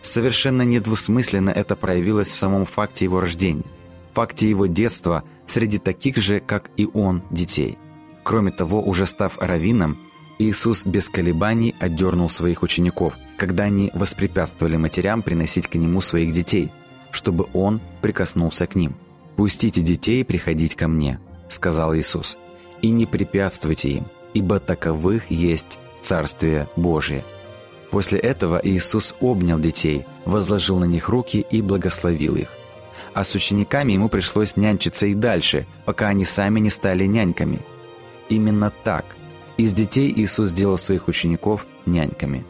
Совершенно 0.01 0.63
недвусмысленно 0.63 1.51
это 1.51 1.75
проявилось 1.75 2.29
в 2.29 2.38
самом 2.38 2.65
факте 2.65 3.05
его 3.05 3.19
рождения, 3.19 3.65
факте 4.13 4.50
его 4.50 4.65
детства 4.65 5.23
среди 5.45 5.77
таких 5.77 6.17
же, 6.17 6.39
как 6.39 6.71
и 6.77 6.88
он, 6.93 7.21
детей– 7.29 7.77
Кроме 8.23 8.51
того, 8.51 8.81
уже 8.81 9.05
став 9.05 9.38
раввином, 9.39 9.97
Иисус 10.41 10.88
без 10.88 11.07
колебаний 11.07 11.75
отдернул 11.79 12.27
своих 12.27 12.63
учеников, 12.63 13.13
когда 13.38 13.65
они 13.65 13.91
воспрепятствовали 13.93 14.75
матерям 14.75 15.21
приносить 15.21 15.67
к 15.67 15.75
Нему 15.75 16.01
своих 16.01 16.31
детей, 16.31 16.71
чтобы 17.12 17.48
Он 17.53 17.79
прикоснулся 18.01 18.65
к 18.65 18.74
ним. 18.74 18.95
«Пустите 19.36 19.81
детей 19.81 20.25
приходить 20.25 20.75
ко 20.75 20.88
Мне»,— 20.88 21.19
сказал 21.50 21.95
Иисус,— 21.95 22.38
«и 22.81 22.89
не 22.89 23.05
препятствуйте 23.05 23.89
им, 23.89 24.05
ибо 24.33 24.60
таковых 24.60 25.29
есть 25.29 25.77
Царствие 26.01 26.67
Божие». 26.75 27.24
После 27.91 28.17
этого 28.17 28.60
Иисус 28.63 29.13
обнял 29.19 29.60
детей, 29.60 30.05
возложил 30.25 30.79
на 30.79 30.86
них 30.86 31.07
руки 31.07 31.45
и 31.51 31.62
благословил 31.62 32.36
их. 32.36 32.51
А 33.13 33.24
с 33.24 33.36
учениками 33.36 33.93
ему 33.93 34.10
пришлось 34.10 34.57
нянчиться 34.57 35.05
и 35.05 35.13
дальше, 35.13 35.67
пока 35.86 36.07
они 36.07 36.25
сами 36.25 36.60
не 36.60 36.71
стали 36.71 37.05
няньками– 37.05 37.60
именно 38.31 38.71
так. 38.83 39.05
Из 39.62 39.74
детей 39.74 40.12
Иисус 40.12 40.50
сделал 40.50 40.75
своих 40.75 41.08
учеников 41.08 41.68
няньками. 41.86 42.44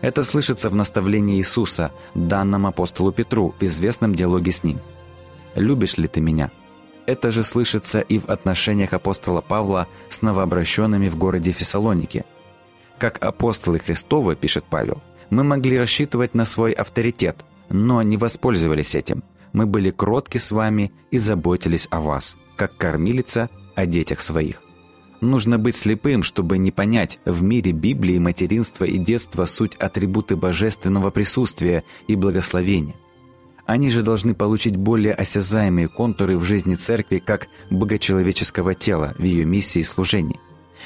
Это 0.00 0.24
слышится 0.24 0.70
в 0.70 0.74
наставлении 0.74 1.38
Иисуса, 1.38 1.92
данном 2.16 2.66
апостолу 2.66 3.12
Петру 3.12 3.54
в 3.60 3.62
известном 3.62 4.12
диалоге 4.12 4.50
с 4.50 4.64
ним. 4.64 4.80
«Любишь 5.54 5.98
ли 5.98 6.08
ты 6.08 6.20
меня?» 6.20 6.50
Это 7.06 7.30
же 7.30 7.44
слышится 7.44 8.00
и 8.00 8.18
в 8.18 8.28
отношениях 8.28 8.92
апостола 8.92 9.40
Павла 9.40 9.86
с 10.08 10.20
новообращенными 10.22 11.08
в 11.08 11.16
городе 11.16 11.52
Фессалоники. 11.52 12.24
Как 12.98 13.24
апостолы 13.24 13.78
Христовы, 13.78 14.34
пишет 14.34 14.64
Павел, 14.68 15.00
мы 15.30 15.44
могли 15.44 15.78
рассчитывать 15.78 16.34
на 16.34 16.44
свой 16.44 16.72
авторитет, 16.72 17.36
но 17.68 18.02
не 18.02 18.16
воспользовались 18.16 18.96
этим. 18.96 19.22
Мы 19.52 19.66
были 19.66 19.92
кротки 19.92 20.38
с 20.38 20.50
вами 20.50 20.90
и 21.12 21.18
заботились 21.18 21.86
о 21.92 22.00
вас, 22.00 22.36
как 22.56 22.76
кормилица 22.76 23.48
о 23.76 23.86
детях 23.86 24.20
своих. 24.20 24.60
Нужно 25.22 25.56
быть 25.56 25.76
слепым, 25.76 26.24
чтобы 26.24 26.58
не 26.58 26.72
понять, 26.72 27.20
в 27.24 27.44
мире 27.44 27.70
Библии 27.70 28.18
материнство 28.18 28.84
и 28.84 28.98
детство– 28.98 29.44
суть 29.46 29.76
атрибуты 29.76 30.34
божественного 30.34 31.12
присутствия 31.12 31.84
и 32.08 32.16
благословения. 32.16 32.96
Они 33.64 33.88
же 33.88 34.02
должны 34.02 34.34
получить 34.34 34.76
более 34.76 35.14
осязаемые 35.14 35.86
контуры 35.86 36.36
в 36.36 36.42
жизни 36.42 36.74
церкви 36.74 37.22
как 37.24 37.46
богочеловеческого 37.70 38.74
тела 38.74 39.14
в 39.16 39.22
ее 39.22 39.44
миссии 39.44 39.78
и 39.78 39.84
служении. 39.84 40.40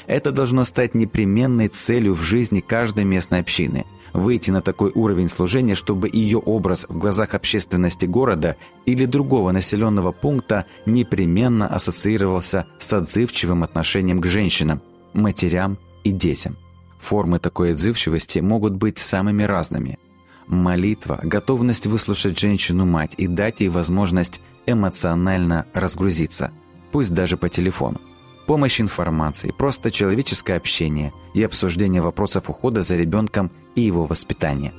Это 0.05 0.31
должно 0.31 0.65
стать 0.65 0.93
непременной 0.93 1.67
целью 1.67 2.13
в 2.13 2.21
жизни 2.21 2.59
каждой 2.59 3.05
местной 3.05 3.39
общины– 3.39 3.85
выйти 4.13 4.51
на 4.51 4.61
такой 4.61 4.91
уровень 4.93 5.29
служения, 5.29 5.75
чтобы 5.75 6.09
ее 6.11 6.37
образ 6.37 6.85
в 6.89 6.97
глазах 6.97 7.33
общественности 7.33 8.05
города 8.05 8.55
или 8.85 9.05
другого 9.05 9.51
населенного 9.51 10.11
пункта 10.11 10.65
непременно 10.85 11.67
ассоциировался 11.67 12.65
с 12.79 12.93
отзывчивым 12.93 13.63
отношением 13.63 14.21
к 14.21 14.25
женщинам, 14.25 14.81
матерям 15.13 15.77
и 16.03 16.11
детям. 16.11 16.55
Формы 16.99 17.39
такой 17.39 17.73
отзывчивости 17.73 18.39
могут 18.39 18.73
быть 18.73 18.97
самыми 18.97 19.43
разными. 19.43 19.99
Молитва, 20.47 21.19
готовность 21.23 21.87
выслушать 21.87 22.39
женщину-мать 22.39 23.13
и 23.17 23.27
дать 23.27 23.59
ей 23.59 23.69
возможность 23.69 24.41
эмоционально 24.65 25.65
разгрузиться, 25.73 26.51
пусть 26.91 27.13
даже 27.13 27.37
по 27.37 27.49
телефону 27.49 27.99
помощь 28.47 28.81
информации, 28.81 29.53
просто 29.55 29.91
человеческое 29.91 30.55
общение 30.55 31.13
и 31.35 31.43
обсуждение 31.43 32.01
вопросов 32.01 32.49
ухода 32.49 32.81
за 32.81 32.95
ребенком 32.95 33.51
и 33.77 33.81
его 33.81 34.05
воспитания. 34.05 34.73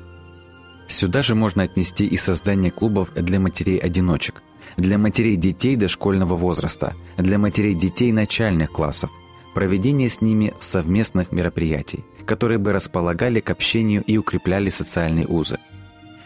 Сюда 0.88 1.22
же 1.22 1.34
можно 1.34 1.62
отнести 1.62 2.06
и 2.06 2.16
создание 2.16 2.70
клубов 2.70 3.12
для 3.14 3.40
матерей-одиночек, 3.40 4.42
для 4.76 4.98
матерей 4.98 5.36
детей 5.36 5.76
дошкольного 5.76 6.34
возраста, 6.36 6.94
для 7.16 7.38
матерей 7.38 7.74
детей 7.74 8.12
начальных 8.12 8.72
классов, 8.72 9.10
проведение 9.54 10.08
с 10.08 10.20
ними 10.20 10.54
совместных 10.58 11.32
мероприятий, 11.32 12.04
которые 12.24 12.58
бы 12.58 12.72
располагали 12.72 13.40
к 13.40 13.50
общению 13.50 14.02
и 14.04 14.16
укрепляли 14.16 14.70
социальные 14.70 15.26
узы. 15.26 15.58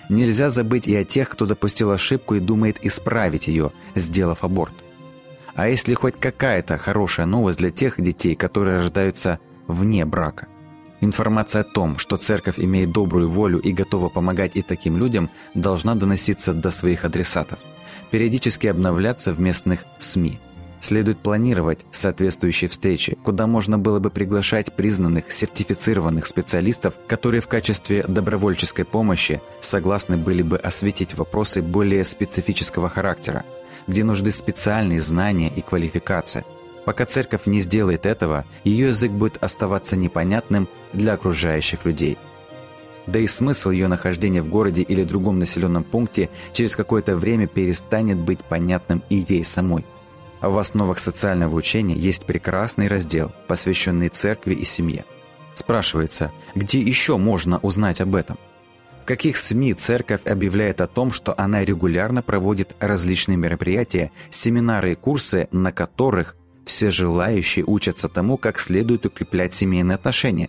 Нельзя 0.08 0.50
забыть 0.50 0.88
и 0.88 0.94
о 0.96 1.04
тех, 1.04 1.28
кто 1.28 1.46
допустил 1.46 1.90
ошибку 1.90 2.34
и 2.34 2.40
думает 2.40 2.84
исправить 2.84 3.48
ее, 3.48 3.72
сделав 3.94 4.44
аборт– 4.44 4.74
а 5.54 5.68
если 5.68 5.94
хоть 5.94 6.18
какая-то 6.18 6.78
хорошая 6.78 7.26
новость 7.26 7.58
для 7.58 7.70
тех 7.70 8.00
детей, 8.00 8.34
которые 8.34 8.78
рождаются 8.78 9.38
вне 9.66 10.04
брака? 10.04 10.48
Информация 11.02 11.62
о 11.62 11.64
том, 11.64 11.98
что 11.98 12.16
церковь 12.16 12.60
имеет 12.60 12.92
добрую 12.92 13.28
волю 13.28 13.58
и 13.58 13.72
готова 13.72 14.08
помогать 14.08 14.52
и 14.54 14.62
таким 14.62 14.96
людям, 14.96 15.30
должна 15.52 15.96
доноситься 15.96 16.52
до 16.52 16.70
своих 16.70 17.04
адресатов, 17.04 17.58
периодически 18.12 18.68
обновляться 18.68 19.32
в 19.32 19.40
местных 19.40 19.80
СМИ. 19.98 20.38
Следует 20.80 21.18
планировать 21.18 21.84
соответствующие 21.90 22.68
встречи, 22.68 23.18
куда 23.24 23.48
можно 23.48 23.80
было 23.80 23.98
бы 23.98 24.10
приглашать 24.10 24.76
признанных, 24.76 25.32
сертифицированных 25.32 26.24
специалистов, 26.24 26.94
которые 27.08 27.40
в 27.40 27.48
качестве 27.48 28.04
добровольческой 28.06 28.84
помощи 28.84 29.42
согласны 29.60 30.16
были 30.16 30.42
бы 30.42 30.56
осветить 30.56 31.14
вопросы 31.14 31.62
более 31.62 32.04
специфического 32.04 32.88
характера, 32.88 33.44
где 33.88 34.04
нужны 34.04 34.30
специальные 34.30 35.00
знания 35.00 35.52
и 35.54 35.62
квалификация. 35.62 36.44
Пока 36.84 37.04
церковь 37.06 37.46
не 37.46 37.60
сделает 37.60 38.06
этого, 38.06 38.44
ее 38.64 38.88
язык 38.88 39.12
будет 39.12 39.42
оставаться 39.42 39.96
непонятным 39.96 40.68
для 40.92 41.12
окружающих 41.12 41.84
людей. 41.84 42.18
Да 43.06 43.18
и 43.18 43.26
смысл 43.26 43.70
ее 43.70 43.88
нахождения 43.88 44.42
в 44.42 44.48
городе 44.48 44.82
или 44.82 45.04
другом 45.04 45.38
населенном 45.38 45.84
пункте 45.84 46.30
через 46.52 46.76
какое-то 46.76 47.16
время 47.16 47.46
перестанет 47.46 48.18
быть 48.18 48.44
понятным 48.44 49.02
и 49.08 49.24
ей 49.28 49.44
самой. 49.44 49.84
В 50.40 50.58
основах 50.58 50.98
социального 50.98 51.54
учения 51.54 51.94
есть 51.94 52.24
прекрасный 52.24 52.88
раздел, 52.88 53.32
посвященный 53.46 54.08
церкви 54.08 54.54
и 54.54 54.64
семье. 54.64 55.04
Спрашивается, 55.54 56.32
где 56.54 56.80
еще 56.80 57.16
можно 57.16 57.58
узнать 57.58 58.00
об 58.00 58.16
этом? 58.16 58.38
В 59.02 59.04
каких 59.04 59.36
СМИ 59.36 59.74
церковь 59.74 60.24
объявляет 60.26 60.80
о 60.80 60.86
том, 60.86 61.12
что 61.12 61.34
она 61.36 61.64
регулярно 61.64 62.22
проводит 62.22 62.76
различные 62.78 63.36
мероприятия, 63.36 64.12
семинары 64.30 64.92
и 64.92 64.94
курсы, 64.94 65.48
на 65.50 65.72
которых 65.72 66.36
все 66.64 66.90
желающие 66.90 67.64
учатся 67.64 68.08
тому, 68.08 68.36
как 68.36 68.58
следует 68.58 69.06
укреплять 69.06 69.54
семейные 69.54 69.96
отношения, 69.96 70.48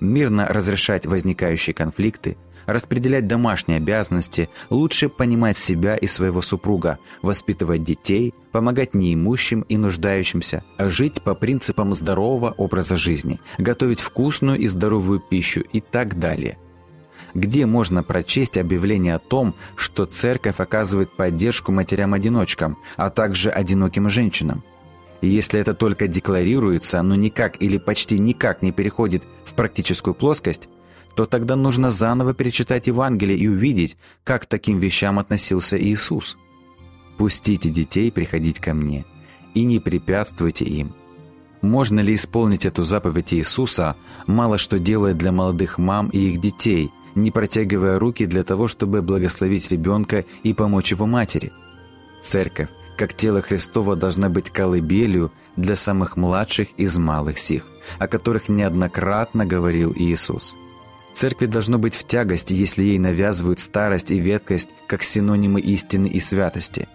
мирно 0.00 0.46
разрешать 0.48 1.06
возникающие 1.06 1.74
конфликты, 1.74 2.36
распределять 2.66 3.26
домашние 3.26 3.78
обязанности, 3.78 4.48
лучше 4.70 5.08
понимать 5.08 5.56
себя 5.56 5.96
и 5.96 6.06
своего 6.06 6.42
супруга, 6.42 6.98
воспитывать 7.22 7.84
детей, 7.84 8.34
помогать 8.52 8.94
неимущим 8.94 9.62
и 9.62 9.76
нуждающимся, 9.76 10.64
жить 10.78 11.22
по 11.22 11.34
принципам 11.34 11.94
здорового 11.94 12.52
образа 12.56 12.96
жизни, 12.96 13.40
готовить 13.58 14.00
вкусную 14.00 14.58
и 14.58 14.66
здоровую 14.66 15.20
пищу 15.20 15.62
и 15.72 15.80
так 15.80 16.18
далее. 16.18 16.58
Где 17.32 17.64
можно 17.64 18.02
прочесть 18.02 18.58
объявление 18.58 19.14
о 19.14 19.20
том, 19.20 19.54
что 19.76 20.04
церковь 20.04 20.58
оказывает 20.58 21.12
поддержку 21.12 21.70
матерям-одиночкам, 21.70 22.76
а 22.96 23.10
также 23.10 23.50
одиноким 23.50 24.10
женщинам? 24.10 24.64
Если 25.22 25.60
это 25.60 25.74
только 25.74 26.08
декларируется, 26.08 27.02
но 27.02 27.14
никак 27.14 27.62
или 27.62 27.76
почти 27.78 28.18
никак 28.18 28.62
не 28.62 28.72
переходит 28.72 29.24
в 29.44 29.54
практическую 29.54 30.14
плоскость, 30.14 30.68
то 31.14 31.26
тогда 31.26 31.56
нужно 31.56 31.90
заново 31.90 32.32
перечитать 32.32 32.86
Евангелие 32.86 33.36
и 33.36 33.48
увидеть, 33.48 33.98
как 34.24 34.42
к 34.42 34.46
таким 34.46 34.78
вещам 34.78 35.18
относился 35.18 35.78
Иисус. 35.78 36.38
«Пустите 37.18 37.68
детей 37.68 38.10
приходить 38.10 38.60
ко 38.60 38.72
мне, 38.72 39.04
и 39.54 39.64
не 39.64 39.78
препятствуйте 39.78 40.64
им». 40.64 40.94
Можно 41.60 42.00
ли 42.00 42.14
исполнить 42.14 42.64
эту 42.64 42.84
заповедь 42.84 43.34
Иисуса, 43.34 43.94
мало 44.26 44.56
что 44.56 44.78
делая 44.78 45.12
для 45.12 45.30
молодых 45.30 45.76
мам 45.76 46.08
и 46.08 46.18
их 46.30 46.40
детей, 46.40 46.90
не 47.14 47.30
протягивая 47.30 47.98
руки 47.98 48.24
для 48.24 48.44
того, 48.44 48.66
чтобы 48.66 49.02
благословить 49.02 49.70
ребенка 49.70 50.24
и 50.42 50.54
помочь 50.54 50.92
его 50.92 51.04
матери? 51.04 51.52
Церковь 52.22 52.70
как 53.00 53.14
тело 53.14 53.40
Христово 53.40 53.96
должна 53.96 54.28
быть 54.28 54.50
колыбелью 54.50 55.32
для 55.56 55.74
самых 55.74 56.18
младших 56.18 56.68
из 56.76 56.98
малых 56.98 57.38
сих, 57.38 57.66
о 57.98 58.06
которых 58.06 58.50
неоднократно 58.50 59.46
говорил 59.46 59.94
Иисус. 59.96 60.54
Церкви 61.14 61.46
должно 61.46 61.78
быть 61.78 61.94
в 61.94 62.06
тягости, 62.06 62.52
если 62.52 62.82
ей 62.82 62.98
навязывают 62.98 63.58
старость 63.58 64.10
и 64.10 64.20
веткость 64.20 64.68
как 64.86 65.02
синонимы 65.02 65.62
истины 65.62 66.08
и 66.08 66.20
святости. 66.20 66.88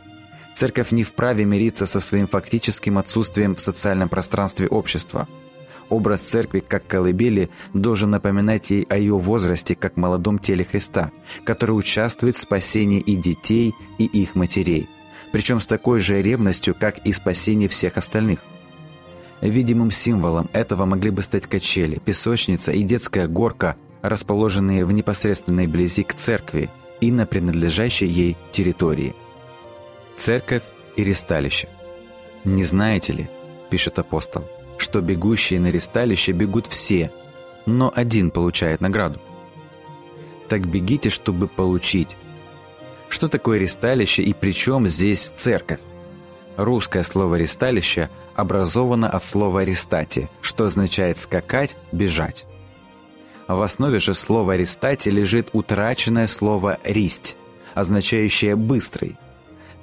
Церковь 0.54 0.92
не 0.92 1.04
вправе 1.04 1.44
мириться 1.44 1.88
со 1.88 2.00
своим 2.00 2.28
фактическим 2.28 3.00
отсутствием 3.00 3.56
в 3.56 3.60
социальном 3.60 4.08
пространстве 4.08 4.68
общества. 4.68 5.28
Образ 5.90 6.22
церкви 6.22 6.60
как 6.60 6.86
колыбели 6.86 7.50
должен 7.74 8.12
напоминать 8.12 8.70
ей 8.70 8.84
о 8.92 8.98
ее 9.00 9.18
возрасте 9.18 9.74
как 9.74 9.98
молодом 9.98 10.38
теле 10.38 10.66
Христа, 10.66 11.12
который 11.44 11.72
участвует 11.72 12.36
в 12.36 12.42
спасении 12.42 13.00
и 13.00 13.16
детей, 13.16 13.74
и 13.98 14.06
их 14.06 14.36
матерей– 14.36 14.88
причем 15.36 15.60
с 15.60 15.66
такой 15.66 16.00
же 16.00 16.22
ревностью, 16.22 16.74
как 16.74 17.00
и 17.00 17.12
спасение 17.12 17.68
всех 17.68 17.98
остальных. 17.98 18.40
Видимым 19.42 19.92
символом 19.92 20.50
этого 20.54 20.86
могли 20.86 21.10
бы 21.10 21.24
стать 21.24 21.46
качели, 21.46 22.00
песочница 22.00 22.72
и 22.72 22.84
детская 22.84 23.28
горка, 23.28 23.76
расположенные 24.02 24.86
в 24.86 24.94
непосредственной 24.94 25.68
близи 25.68 26.04
к 26.04 26.14
церкви 26.14 26.70
и 27.02 27.12
на 27.12 27.26
принадлежащей 27.26 28.08
ей 28.08 28.38
территории. 28.54 29.14
Церковь 30.16 30.64
и 30.96 31.04
ресталище. 31.04 31.68
«Не 32.46 32.64
знаете 32.64 33.12
ли,— 33.12 33.30
пишет 33.70 34.00
апостол,— 34.00 34.50
что 34.78 35.02
бегущие 35.02 35.60
на 35.60 35.70
ресталище 35.70 36.32
бегут 36.32 36.68
все, 36.68 37.12
но 37.66 37.92
один 37.94 38.32
получает 38.32 38.80
награду? 38.80 39.20
Так 40.48 40.66
бегите, 40.66 41.10
чтобы 41.10 41.50
получить, 41.50 42.16
что 43.10 43.28
такое 43.28 43.60
ристалище 43.60 44.24
и 44.24 44.34
при 44.34 44.52
чем 44.52 44.88
здесь 44.88 45.32
церковь? 45.36 45.80
Русское 46.58 47.04
слово 47.04 47.36
«ристалище» 47.36 48.10
образовано 48.34 49.10
от 49.10 49.24
слова 49.24 49.64
«ристати», 49.66 50.30
что 50.42 50.66
означает 50.66 51.18
«скакать», 51.18 51.76
«бежать». 51.92 52.46
В 53.48 53.62
основе 53.62 54.00
же 54.00 54.14
слова 54.14 54.56
«ристати» 54.56 55.10
лежит 55.10 55.50
утраченное 55.52 56.28
слово 56.28 56.80
«ристь», 56.84 57.36
означающее 57.74 58.56
«быстрый». 58.56 59.18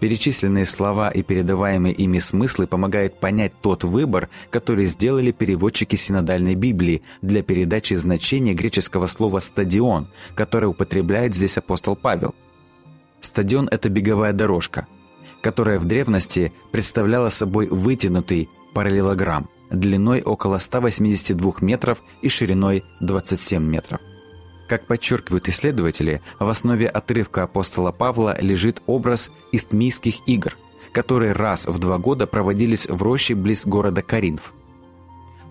Перечисленные 0.01 0.65
слова 0.65 1.11
и 1.11 1.23
передаваемые 1.23 1.95
ими 1.95 2.19
смыслы 2.19 2.67
помогают 2.67 3.21
понять 3.21 3.53
тот 3.61 3.85
выбор, 3.85 4.31
который 4.51 4.87
сделали 4.87 5.31
переводчики 5.31 5.95
синодальной 5.95 6.57
Библии 6.57 7.03
для 7.21 7.43
передачи 7.43 7.95
значения 7.95 8.55
греческого 8.55 9.07
слова 9.07 9.39
«стадион», 9.41 10.09
которое 10.35 10.67
употребляет 10.69 11.35
здесь 11.35 11.59
апостол 11.59 11.97
Павел– 11.97 12.35
Стадион– 13.23 13.69
это 13.71 13.89
беговая 13.89 14.33
дорожка, 14.33 14.87
которая 15.41 15.79
в 15.79 15.85
древности 15.87 16.53
представляла 16.73 17.29
собой 17.31 17.69
вытянутый 17.69 18.51
параллелограмм 18.75 19.49
длиной 19.71 20.23
около 20.23 20.59
182 20.59 21.55
метров 21.61 22.03
и 22.21 22.29
шириной 22.29 22.85
27 23.01 23.63
метров. 23.63 24.01
Как 24.69 24.87
подчеркивают 24.87 25.49
исследователи, 25.49 26.21
в 26.39 26.49
основе 26.49 26.89
отрывка 26.89 27.45
апостола 27.45 27.93
Павла 27.93 28.37
лежит 28.41 28.83
образ 28.87 29.31
истмийских 29.53 30.27
игр, 30.27 30.57
которые 30.93 31.33
раз 31.33 31.67
в 31.67 31.79
два 31.79 31.99
года 31.99 32.27
проводились 32.27 32.87
в 32.87 33.03
роще 33.03 33.35
близ 33.35 33.67
города 33.67 34.03
Каринф. 34.03 34.53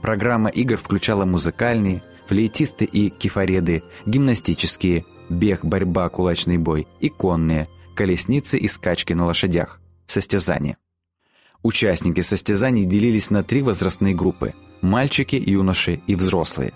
Программа 0.02 0.50
игр 0.50 0.78
включала 0.78 1.26
музыкальные, 1.26 2.04
флейтисты 2.26 2.86
и 2.86 3.10
кефареды, 3.10 3.84
гимнастические, 4.06 5.06
бег, 5.32 5.66
борьба, 5.66 6.10
кулачный 6.10 6.58
бой 6.58 6.88
и 7.00 7.10
конные, 7.10 7.68
колесницы 7.96 8.58
и 8.58 8.68
скачки 8.68 9.14
на 9.14 9.26
лошадях, 9.26 9.80
состязания. 10.06 10.78
Участники 11.64 12.22
состязаний 12.22 12.86
делились 12.86 13.30
на 13.30 13.44
три 13.44 13.62
возрастные 13.62 14.16
группы– 14.16 14.54
мальчики, 14.82 15.36
юноши 15.36 16.02
и 16.08 16.16
взрослые. 16.16 16.74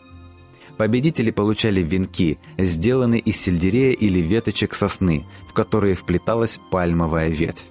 Победители 0.78 1.32
получали 1.32 1.82
венки, 1.82 2.38
сделанные 2.58 3.22
из 3.22 3.38
сельдерея 3.38 3.94
или 3.94 4.20
веточек 4.20 4.74
сосны, 4.74 5.26
в 5.48 5.54
которые 5.54 5.96
вплеталась 5.96 6.60
пальмовая 6.70 7.30
ветвь. 7.30 7.66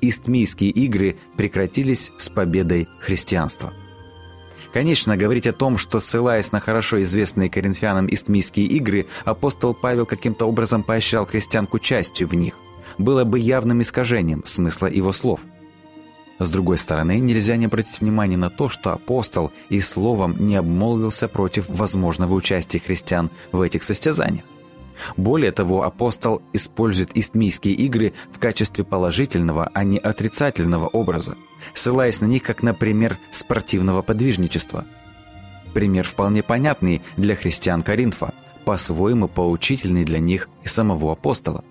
Истмийские 0.00 0.70
игры 0.70 1.16
прекратились 1.36 2.12
с 2.16 2.28
победой 2.28 2.88
христианства– 3.00 3.72
Конечно, 4.72 5.16
говорить 5.16 5.46
о 5.46 5.52
том, 5.52 5.78
что, 5.78 5.98
ссылаясь 5.98 6.52
на 6.52 6.60
хорошо 6.60 7.02
известные 7.02 7.50
коринфянам 7.50 8.06
истмийские 8.12 8.66
игры, 8.66 9.06
апостол 9.24 9.74
Павел 9.74 10.06
каким-то 10.06 10.46
образом 10.46 10.82
поощрял 10.82 11.26
христиан 11.26 11.66
к 11.66 11.74
участию 11.74 12.28
в 12.28 12.34
них, 12.34 12.54
было 12.96 13.24
бы 13.24 13.38
явным 13.38 13.82
искажением 13.82 14.44
смысла 14.44 14.86
его 14.86 15.10
слов. 15.12 15.40
С 16.38 16.50
другой 16.50 16.78
стороны, 16.78 17.18
нельзя 17.18 17.56
не 17.56 17.66
обратить 17.66 18.00
внимание 18.00 18.38
на 18.38 18.48
то, 18.48 18.68
что 18.68 18.92
апостол 18.92 19.52
и 19.68 19.80
словом 19.80 20.36
не 20.38 20.56
обмолвился 20.56 21.28
против 21.28 21.68
возможного 21.68 22.32
участия 22.32 22.78
христиан 22.78 23.30
в 23.52 23.60
этих 23.60 23.82
состязаниях. 23.82 24.44
Более 25.16 25.52
того, 25.52 25.84
апостол 25.84 26.42
использует 26.52 27.16
истмийские 27.16 27.74
игры 27.74 28.12
в 28.32 28.38
качестве 28.38 28.84
положительного, 28.84 29.70
а 29.74 29.84
не 29.84 29.98
отрицательного 29.98 30.86
образа, 30.88 31.36
ссылаясь 31.74 32.20
на 32.20 32.26
них 32.26 32.42
как 32.42 32.62
на 32.62 32.74
пример 32.74 33.18
спортивного 33.30 34.02
подвижничества. 34.02 34.84
Пример 35.74 36.06
вполне 36.06 36.42
понятный 36.42 37.02
для 37.16 37.34
христиан 37.34 37.82
Коринфа, 37.82 38.34
по-своему 38.64 39.28
поучительный 39.28 40.04
для 40.04 40.18
них 40.18 40.48
и 40.64 40.68
самого 40.68 41.12
апостола. 41.12 41.64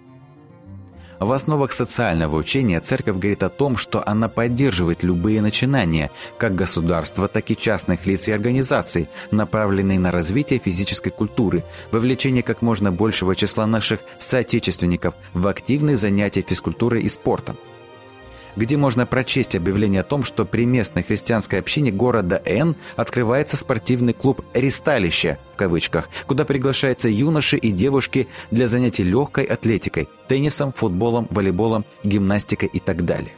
В 1.19 1.33
основах 1.33 1.73
социального 1.73 2.37
учения 2.37 2.79
церковь 2.79 3.17
говорит 3.17 3.43
о 3.43 3.49
том, 3.49 3.75
что 3.75 4.07
она 4.07 4.29
поддерживает 4.29 5.03
любые 5.03 5.41
начинания, 5.41 6.11
как 6.37 6.55
государства, 6.55 7.27
так 7.27 7.51
и 7.51 7.57
частных 7.57 8.05
лиц 8.05 8.29
и 8.29 8.31
организаций, 8.31 9.09
направленные 9.29 9.99
на 9.99 10.11
развитие 10.11 10.59
физической 10.59 11.09
культуры, 11.09 11.65
вовлечение 11.91 12.41
как 12.41 12.61
можно 12.61 12.93
большего 12.93 13.35
числа 13.35 13.67
наших 13.67 13.99
соотечественников 14.17 15.13
в 15.33 15.47
активные 15.47 15.97
занятия 15.97 16.41
физкультурой 16.41 17.01
и 17.01 17.09
спортом 17.09 17.57
где 18.55 18.77
можно 18.77 19.05
прочесть 19.05 19.55
объявление 19.55 20.01
о 20.01 20.03
том, 20.03 20.23
что 20.23 20.45
при 20.45 20.65
местной 20.65 21.03
христианской 21.03 21.59
общине 21.59 21.91
города 21.91 22.41
Н 22.45 22.75
открывается 22.95 23.57
спортивный 23.57 24.13
клуб 24.13 24.43
«Ристалище», 24.53 25.37
в 25.53 25.57
кавычках, 25.57 26.09
куда 26.25 26.45
приглашаются 26.45 27.09
юноши 27.09 27.57
и 27.57 27.71
девушки 27.71 28.27
для 28.51 28.67
занятий 28.67 29.03
легкой 29.03 29.45
атлетикой, 29.45 30.07
теннисом, 30.27 30.73
футболом, 30.73 31.27
волейболом, 31.29 31.85
гимнастикой 32.03 32.69
и 32.71 32.79
так 32.79 33.05
далее. 33.05 33.31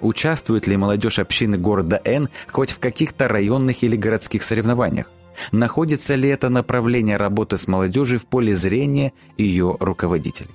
Участвует 0.00 0.66
ли 0.66 0.76
молодежь 0.76 1.18
общины 1.18 1.58
города 1.58 2.00
Н 2.04 2.28
хоть 2.50 2.70
в 2.70 2.78
каких-то 2.78 3.26
районных 3.28 3.82
или 3.82 3.96
городских 3.96 4.42
соревнованиях? 4.42 5.10
Находится 5.52 6.14
ли 6.14 6.28
это 6.28 6.48
направление 6.48 7.16
работы 7.16 7.56
с 7.56 7.68
молодежью 7.68 8.18
в 8.18 8.26
поле 8.26 8.54
зрения 8.54 9.12
ее 9.36 9.76
руководителей? 9.80 10.50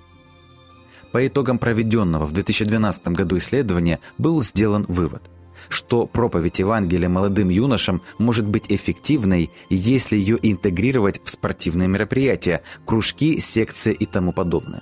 По 1.14 1.28
итогам 1.28 1.60
проведенного 1.60 2.26
в 2.26 2.32
2012 2.32 3.10
году 3.10 3.38
исследования 3.38 4.00
был 4.18 4.42
сделан 4.42 4.84
вывод, 4.88 5.22
что 5.70 6.08
проповедь 6.08 6.58
Евангелия 6.58 7.08
молодым 7.08 7.50
юношам 7.50 8.02
может 8.18 8.48
быть 8.48 8.66
эффективной, 8.70 9.52
если 9.70 10.18
ее 10.18 10.40
интегрировать 10.42 11.22
в 11.24 11.30
спортивные 11.30 11.88
мероприятия, 11.88 12.64
кружки, 12.84 13.40
секции 13.40 13.94
и 13.94 14.08
тому 14.08 14.34
подобное. 14.34 14.82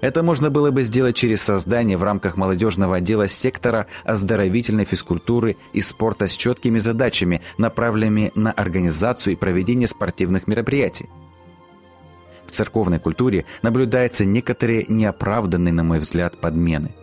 Это 0.00 0.24
можно 0.24 0.50
было 0.50 0.72
бы 0.72 0.82
сделать 0.82 1.14
через 1.14 1.42
создание 1.42 1.96
в 1.96 2.02
рамках 2.02 2.36
молодежного 2.36 2.96
отдела 2.96 3.28
сектора 3.28 3.86
оздоровительной 4.02 4.84
физкультуры 4.84 5.56
и 5.72 5.80
спорта 5.80 6.26
с 6.26 6.36
четкими 6.36 6.80
задачами, 6.80 7.40
направленными 7.56 8.32
на 8.34 8.50
организацию 8.50 9.34
и 9.34 9.36
проведение 9.36 9.86
спортивных 9.86 10.48
мероприятий. 10.48 11.08
Церковной 12.56 12.98
культуре 12.98 13.44
наблюдаются 13.60 14.24
некоторые 14.24 14.86
неоправданные, 14.88 15.74
на 15.74 15.84
мой 15.84 15.98
взгляд, 15.98 16.38
подмены. 16.38 16.94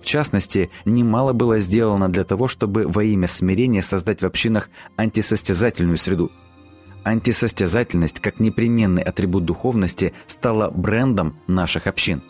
В 0.00 0.06
частности, 0.06 0.70
немало 0.86 1.34
было 1.34 1.58
сделано 1.58 2.08
для 2.08 2.24
того, 2.24 2.48
чтобы 2.48 2.88
во 2.88 3.04
имя 3.04 3.28
смирения 3.28 3.82
создать 3.82 4.22
в 4.22 4.26
общинах 4.26 4.70
антисостязательную 4.96 5.98
среду. 5.98 6.32
Антисостязательность, 7.04 8.20
как 8.20 8.40
непременный 8.40 9.02
атрибут 9.02 9.44
духовности, 9.44 10.14
стала 10.26 10.70
брендом 10.70 11.36
наших 11.46 11.86
общин. 11.86 12.22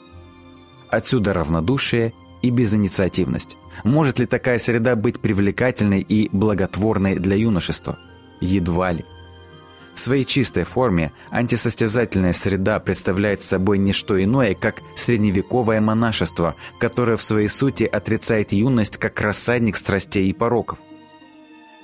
Отсюда 0.88 1.34
равнодушие 1.34 2.12
и 2.42 2.50
безинициативность. 2.50 3.56
Может 3.84 4.18
ли 4.18 4.26
такая 4.26 4.58
среда 4.58 4.96
быть 4.96 5.20
привлекательной 5.20 6.00
и 6.00 6.28
благотворной 6.32 7.20
для 7.20 7.36
юношества? 7.36 7.98
Едва 8.40 8.90
ли. 8.90 9.04
В 9.98 10.00
своей 10.00 10.24
чистой 10.24 10.62
форме 10.62 11.10
антисостязательная 11.32 12.32
среда 12.32 12.78
представляет 12.78 13.42
собой 13.42 13.78
не 13.78 13.92
что 13.92 14.22
иное, 14.22 14.54
как 14.54 14.80
средневековое 14.94 15.80
монашество, 15.80 16.54
которое 16.78 17.16
в 17.16 17.22
своей 17.22 17.48
сути 17.48 17.82
отрицает 17.82 18.52
юность 18.52 18.96
как 18.96 19.20
рассадник 19.20 19.76
страстей 19.76 20.28
и 20.28 20.32
пороков. 20.32 20.78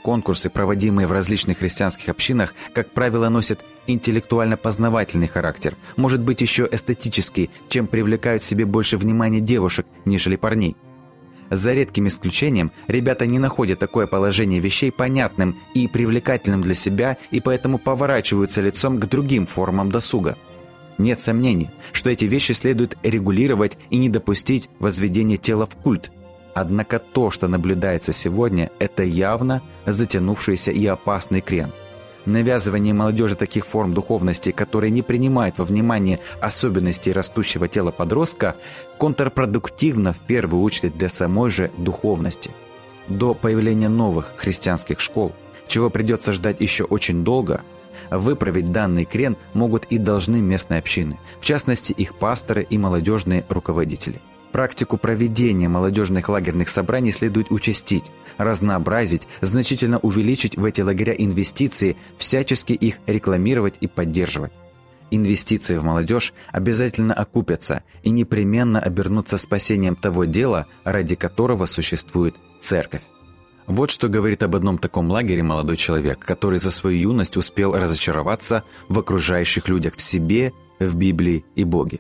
Конкурсы, 0.04 0.48
проводимые 0.48 1.08
в 1.08 1.12
различных 1.12 1.58
христианских 1.58 2.08
общинах, 2.08 2.54
как 2.72 2.92
правило, 2.92 3.28
носят 3.30 3.64
интеллектуально-познавательный 3.88 5.26
характер, 5.26 5.76
может 5.96 6.20
быть 6.20 6.40
еще 6.40 6.68
эстетический, 6.70 7.50
чем 7.68 7.88
привлекают 7.88 8.44
себе 8.44 8.64
больше 8.64 8.96
внимания 8.96 9.40
девушек, 9.40 9.86
нежели 10.04 10.36
парней. 10.36 10.76
За 11.50 11.72
редким 11.72 12.08
исключением, 12.08 12.72
ребята 12.88 13.26
не 13.26 13.38
находят 13.38 13.78
такое 13.78 14.06
положение 14.06 14.60
вещей 14.60 14.90
понятным 14.90 15.56
и 15.74 15.86
привлекательным 15.86 16.62
для 16.62 16.74
себя 16.74 17.16
и 17.30 17.40
поэтому 17.40 17.78
поворачиваются 17.78 18.60
лицом 18.60 18.98
к 18.98 19.06
другим 19.06 19.46
формам 19.46 19.90
досуга. 19.90 20.36
Нет 20.96 21.20
сомнений, 21.20 21.70
что 21.92 22.10
эти 22.10 22.24
вещи 22.24 22.52
следует 22.52 22.96
регулировать 23.02 23.76
и 23.90 23.96
не 23.98 24.08
допустить 24.08 24.70
возведения 24.78 25.36
тела 25.36 25.66
в 25.66 25.76
культ. 25.76 26.10
Однако 26.54 27.00
то, 27.00 27.30
что 27.30 27.48
наблюдается 27.48 28.12
сегодня, 28.12 28.70
это 28.78 29.02
явно 29.02 29.60
затянувшийся 29.86 30.70
и 30.70 30.86
опасный 30.86 31.40
крен– 31.40 31.72
Навязывание 32.26 32.94
молодежи 32.94 33.36
таких 33.36 33.66
форм 33.66 33.92
духовности, 33.92 34.50
которые 34.50 34.90
не 34.90 35.02
принимают 35.02 35.58
во 35.58 35.64
внимание 35.64 36.20
особенностей 36.40 37.12
растущего 37.12 37.68
тела 37.68 37.90
подростка, 37.90 38.56
контрпродуктивно 38.98 40.12
в 40.12 40.20
первую 40.20 40.62
очередь 40.62 40.96
для 40.96 41.08
самой 41.08 41.50
же 41.50 41.70
духовности. 41.76 42.50
До 43.08 43.34
появления 43.34 43.90
новых 43.90 44.32
христианских 44.36 45.00
школ, 45.00 45.32
чего 45.66 45.90
придется 45.90 46.32
ждать 46.32 46.60
еще 46.60 46.84
очень 46.84 47.24
долго, 47.24 47.60
выправить 48.10 48.72
данный 48.72 49.04
крен 49.04 49.36
могут 49.52 49.84
и 49.86 49.98
должны 49.98 50.40
местные 50.40 50.78
общины, 50.78 51.18
в 51.40 51.44
частности 51.44 51.92
их 51.92 52.14
пасторы 52.14 52.66
и 52.68 52.78
молодежные 52.78 53.44
руководители– 53.50 54.20
Практику 54.54 54.98
проведения 54.98 55.68
молодежных 55.68 56.28
лагерных 56.28 56.68
собраний 56.68 57.10
следует 57.10 57.50
участить, 57.50 58.12
разнообразить, 58.38 59.26
значительно 59.40 59.98
увеличить 59.98 60.56
в 60.56 60.64
эти 60.64 60.80
лагеря 60.80 61.12
инвестиции, 61.12 61.96
всячески 62.18 62.72
их 62.72 63.00
рекламировать 63.08 63.78
и 63.80 63.88
поддерживать. 63.88 64.52
Инвестиции 65.10 65.76
в 65.76 65.82
молодежь 65.82 66.32
обязательно 66.52 67.14
окупятся 67.14 67.82
и 68.04 68.10
непременно 68.10 68.78
обернутся 68.78 69.38
спасением 69.38 69.96
того 69.96 70.24
дела, 70.24 70.66
ради 70.84 71.16
которого 71.16 71.66
существует 71.66 72.36
церковь. 72.60 73.02
Вот 73.66 73.90
что 73.90 74.08
говорит 74.08 74.44
об 74.44 74.54
одном 74.54 74.78
таком 74.78 75.10
лагере 75.10 75.42
молодой 75.42 75.76
человек, 75.76 76.20
который 76.20 76.60
за 76.60 76.70
свою 76.70 77.10
юность 77.10 77.36
успел 77.36 77.74
разочароваться 77.76 78.62
в 78.88 79.00
окружающих 79.00 79.66
людях 79.66 79.96
в 79.96 80.00
себе, 80.00 80.52
в 80.78 80.96
Библии 80.96 81.44
и 81.56 81.64
Боге. 81.64 81.98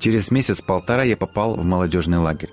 Через 0.00 0.30
месяц-полтора 0.30 1.04
я 1.04 1.16
попал 1.16 1.54
в 1.54 1.64
молодежный 1.64 2.16
лагерь. 2.16 2.48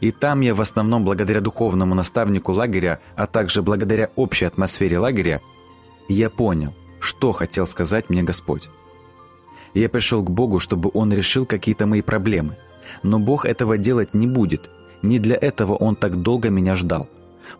И 0.00 0.10
там 0.10 0.40
я 0.40 0.54
в 0.54 0.62
основном 0.62 1.04
благодаря 1.04 1.42
духовному 1.42 1.94
наставнику 1.94 2.52
лагеря, 2.52 3.00
а 3.16 3.26
также 3.26 3.62
благодаря 3.62 4.08
общей 4.16 4.46
атмосфере 4.46 4.98
лагеря, 4.98 5.42
я 6.08 6.30
понял, 6.30 6.74
что 6.98 7.32
хотел 7.32 7.66
сказать 7.66 8.08
мне 8.08 8.22
Господь. 8.22 8.70
Я 9.74 9.90
пришел 9.90 10.22
к 10.22 10.30
Богу, 10.30 10.58
чтобы 10.58 10.90
Он 10.94 11.12
решил 11.12 11.44
какие-то 11.44 11.86
мои 11.86 12.00
проблемы. 12.00 12.56
Но 13.02 13.18
Бог 13.18 13.44
этого 13.44 13.76
делать 13.76 14.14
не 14.14 14.26
будет. 14.26 14.70
Не 15.02 15.18
для 15.18 15.36
этого 15.36 15.74
Он 15.74 15.96
так 15.96 16.16
долго 16.16 16.48
меня 16.48 16.76
ждал. 16.76 17.08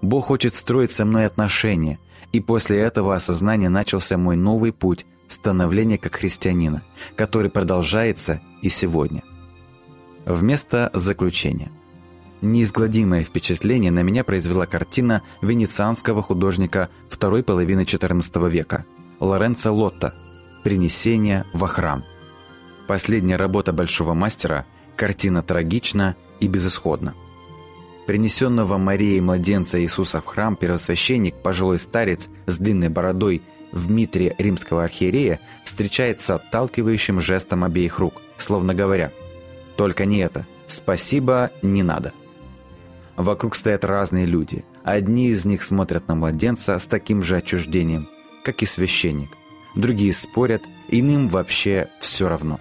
Бог 0.00 0.26
хочет 0.26 0.54
строить 0.54 0.92
со 0.92 1.04
мной 1.04 1.26
отношения. 1.26 1.98
И 2.32 2.40
после 2.40 2.78
этого 2.78 3.14
осознания 3.14 3.68
начался 3.68 4.16
мой 4.16 4.36
новый 4.36 4.72
путь 4.72 5.04
становления 5.28 5.98
как 5.98 6.14
христианина, 6.14 6.82
который 7.16 7.50
продолжается 7.50 8.40
и 8.62 8.70
сегодня. 8.70 9.22
Вместо 10.26 10.90
заключения. 10.92 11.70
Неизгладимое 12.42 13.22
впечатление 13.22 13.92
на 13.92 14.02
меня 14.02 14.24
произвела 14.24 14.66
картина 14.66 15.22
венецианского 15.40 16.20
художника 16.20 16.88
второй 17.08 17.44
половины 17.44 17.82
XIV 17.82 18.50
века 18.50 18.84
Лоренцо 19.20 19.72
Лотто 19.72 20.14
«Принесение 20.64 21.44
во 21.54 21.68
храм». 21.68 22.02
Последняя 22.88 23.36
работа 23.36 23.72
большого 23.72 24.14
мастера, 24.14 24.66
картина 24.96 25.42
трагична 25.42 26.16
и 26.40 26.48
безысходна. 26.48 27.14
Принесенного 28.08 28.78
Марией 28.78 29.20
младенца 29.20 29.80
Иисуса 29.80 30.20
в 30.20 30.24
храм 30.24 30.56
первосвященник, 30.56 31.36
пожилой 31.36 31.78
старец 31.78 32.28
с 32.46 32.58
длинной 32.58 32.88
бородой 32.88 33.42
в 33.70 33.92
митре 33.92 34.34
римского 34.38 34.82
архиерея 34.82 35.38
встречает 35.64 36.20
с 36.20 36.30
отталкивающим 36.30 37.20
жестом 37.20 37.62
обеих 37.62 38.00
рук, 38.00 38.20
словно 38.38 38.74
говоря 38.74 39.12
«Только 39.76 40.04
не 40.04 40.18
это. 40.18 40.46
Спасибо, 40.66 41.50
не 41.62 41.82
надо». 41.82 42.12
Вокруг 43.16 43.54
стоят 43.56 43.84
разные 43.84 44.26
люди. 44.26 44.64
Одни 44.84 45.28
из 45.28 45.46
них 45.46 45.62
смотрят 45.62 46.06
на 46.08 46.14
младенца 46.14 46.78
с 46.78 46.86
таким 46.86 47.22
же 47.22 47.36
отчуждением, 47.36 48.08
как 48.44 48.62
и 48.62 48.66
священник. 48.66 49.30
Другие 49.74 50.12
спорят, 50.12 50.62
иным 50.88 51.28
вообще 51.28 51.88
все 52.00 52.28
равно. 52.28 52.60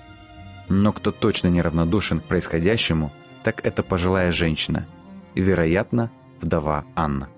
Но 0.70 0.92
кто 0.92 1.12
точно 1.12 1.50
неравнодушен 1.50 2.20
к 2.20 2.24
происходящему, 2.24 3.12
так 3.44 3.66
это 3.66 3.84
пожилая 3.84 4.32
женщина, 4.32 4.88
вероятно, 5.36 6.10
вдова 6.42 6.86
Анна. 6.96 7.30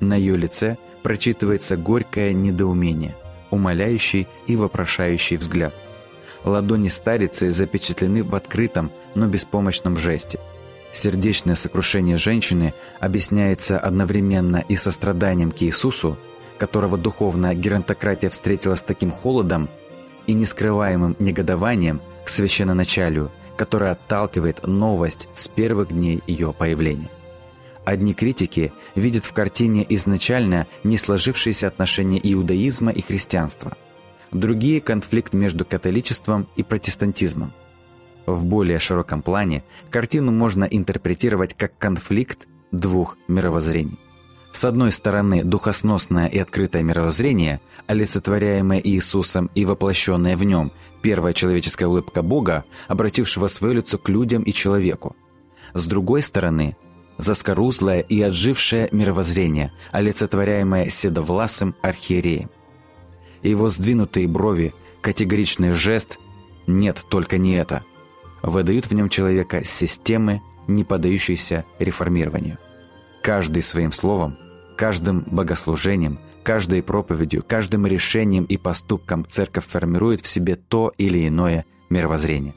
На 0.00 0.16
ее 0.16 0.36
лице 0.36 0.76
прочитывается 1.02 1.76
горькое 1.76 2.34
недоумение, 2.34 3.14
умоляющий 3.50 4.26
и 4.46 4.56
вопрошающий 4.56 5.36
взгляд. 5.36 5.74
Ладони 6.44 6.88
старицы 6.88 7.50
запечатлены 7.50 8.24
в 8.24 8.34
открытом, 8.34 8.90
но 9.16 9.26
беспомощном 9.26 9.96
жесте. 9.96 10.38
Сердечное 10.92 11.56
сокрушение 11.56 12.16
женщины 12.16 12.72
объясняется 13.00 13.78
одновременно 13.78 14.64
и 14.68 14.76
состраданием 14.76 15.50
к 15.50 15.62
Иисусу, 15.62 16.16
которого 16.58 16.96
духовная 16.96 17.54
геронтократия 17.54 18.30
встретила 18.30 18.76
с 18.76 18.82
таким 18.82 19.10
холодом, 19.10 19.68
и 20.26 20.32
нескрываемым 20.32 21.16
негодованием 21.18 22.00
к 22.24 22.28
священноначалию, 22.28 23.30
которое 23.56 23.92
отталкивает 23.92 24.66
новость 24.66 25.28
с 25.34 25.48
первых 25.48 25.88
дней 25.88 26.22
ее 26.26 26.52
появления. 26.52 27.10
Одни 27.84 28.14
критики 28.14 28.72
видят 28.96 29.24
в 29.24 29.32
картине 29.32 29.86
изначально 29.88 30.66
не 30.82 30.98
сложившиеся 30.98 31.68
отношения 31.68 32.20
иудаизма 32.22 32.90
и 32.90 33.00
христианства, 33.00 33.76
другие– 34.32 34.80
конфликт 34.82 35.32
между 35.32 35.64
католичеством 35.64 36.48
и 36.56 36.64
протестантизмом. 36.64 37.52
В 38.26 38.44
более 38.44 38.80
широком 38.80 39.22
плане 39.22 39.62
картину 39.90 40.32
можно 40.32 40.64
интерпретировать 40.64 41.54
как 41.54 41.78
конфликт 41.78 42.48
двух 42.72 43.16
мировоззрений. 43.28 43.98
С 44.52 44.64
одной 44.64 44.90
стороны, 44.90 45.44
духосносное 45.44 46.26
и 46.26 46.38
открытое 46.38 46.82
мировоззрение, 46.82 47.60
олицетворяемое 47.86 48.80
Иисусом 48.82 49.50
и 49.54 49.64
воплощенное 49.64 50.36
в 50.36 50.44
нем, 50.44 50.72
первая 51.02 51.34
человеческая 51.34 51.86
улыбка 51.86 52.22
Бога, 52.22 52.64
обратившего 52.88 53.46
свое 53.46 53.74
лицо 53.74 53.98
к 53.98 54.08
людям 54.08 54.42
и 54.42 54.52
человеку. 54.52 55.14
С 55.74 55.86
другой 55.86 56.22
стороны, 56.22 56.76
заскорузлое 57.18 58.00
и 58.00 58.20
отжившее 58.22 58.88
мировоззрение, 58.92 59.72
олицетворяемое 59.92 60.88
седовласым 60.88 61.74
архиереем. 61.82 62.50
Его 63.42 63.68
сдвинутые 63.68 64.26
брови, 64.26 64.74
категоричный 65.00 65.72
жест 65.72 66.18
«нет, 66.66 67.04
только 67.08 67.38
не 67.38 67.54
это» 67.54 67.84
выдают 68.46 68.86
в 68.86 68.94
нем 68.94 69.08
человека 69.08 69.64
системы, 69.64 70.40
не 70.66 70.84
поддающейся 70.84 71.64
реформированию. 71.78 72.58
Каждый 73.22 73.62
своим 73.62 73.92
словом, 73.92 74.36
каждым 74.76 75.24
богослужением, 75.26 76.18
каждой 76.42 76.82
проповедью, 76.82 77.42
каждым 77.46 77.86
решением 77.86 78.44
и 78.44 78.56
поступком 78.56 79.26
церковь 79.28 79.66
формирует 79.66 80.20
в 80.20 80.28
себе 80.28 80.54
то 80.54 80.92
или 80.96 81.26
иное 81.26 81.64
мировоззрение. 81.90 82.54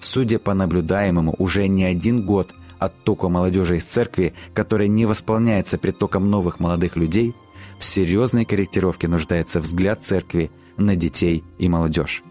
Судя 0.00 0.38
по 0.38 0.54
наблюдаемому, 0.54 1.34
уже 1.38 1.68
не 1.68 1.84
один 1.84 2.24
год 2.26 2.52
оттоку 2.78 3.28
молодежи 3.28 3.76
из 3.76 3.84
церкви, 3.84 4.32
которая 4.54 4.88
не 4.88 5.06
восполняется 5.06 5.78
притоком 5.78 6.30
новых 6.30 6.58
молодых 6.58 6.96
людей, 6.96 7.34
в 7.78 7.84
серьезной 7.84 8.44
корректировке 8.44 9.06
нуждается 9.06 9.60
взгляд 9.60 10.02
церкви 10.02 10.50
на 10.76 10.96
детей 10.96 11.44
и 11.58 11.68
молодежь. 11.68 12.22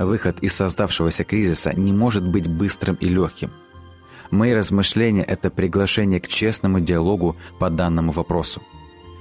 Выход 0.00 0.40
из 0.40 0.54
создавшегося 0.54 1.24
кризиса 1.24 1.74
не 1.76 1.92
может 1.92 2.26
быть 2.26 2.48
быстрым 2.48 2.96
и 2.96 3.06
легким. 3.06 3.50
Мои 4.30 4.54
размышления– 4.54 5.22
это 5.28 5.50
приглашение 5.50 6.20
к 6.20 6.26
честному 6.26 6.80
диалогу 6.80 7.36
по 7.58 7.68
данному 7.68 8.10
вопросу. 8.10 8.62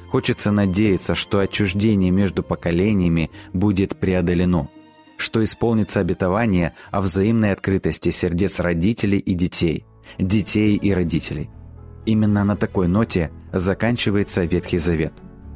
Хочется 0.10 0.52
надеяться, 0.52 1.15
что 1.15 1.39
отчуждение 1.39 2.12
между 2.12 2.44
поколениями 2.44 3.30
будет 3.52 4.00
преодолено, 4.00 4.70
что 5.18 5.44
исполнится 5.44 6.00
обетование 6.00 6.74
о 6.92 7.02
взаимной 7.02 7.52
открытости 7.52 8.12
сердец 8.12 8.62
родителей 8.62 9.20
и 9.20 9.34
детей, 9.34 9.86
детей 10.18 10.78
и 10.78 10.94
родителей. 10.94 11.50
Именно 12.06 12.46
на 12.46 12.56
такой 12.56 12.88
ноте 12.88 13.32
заканчивается 13.52 14.46
Ветхий 14.46 14.80
Завет, 14.80 15.13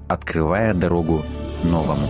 открывая 0.10 0.74
дорогу 0.74 1.24
новому. 1.64 2.10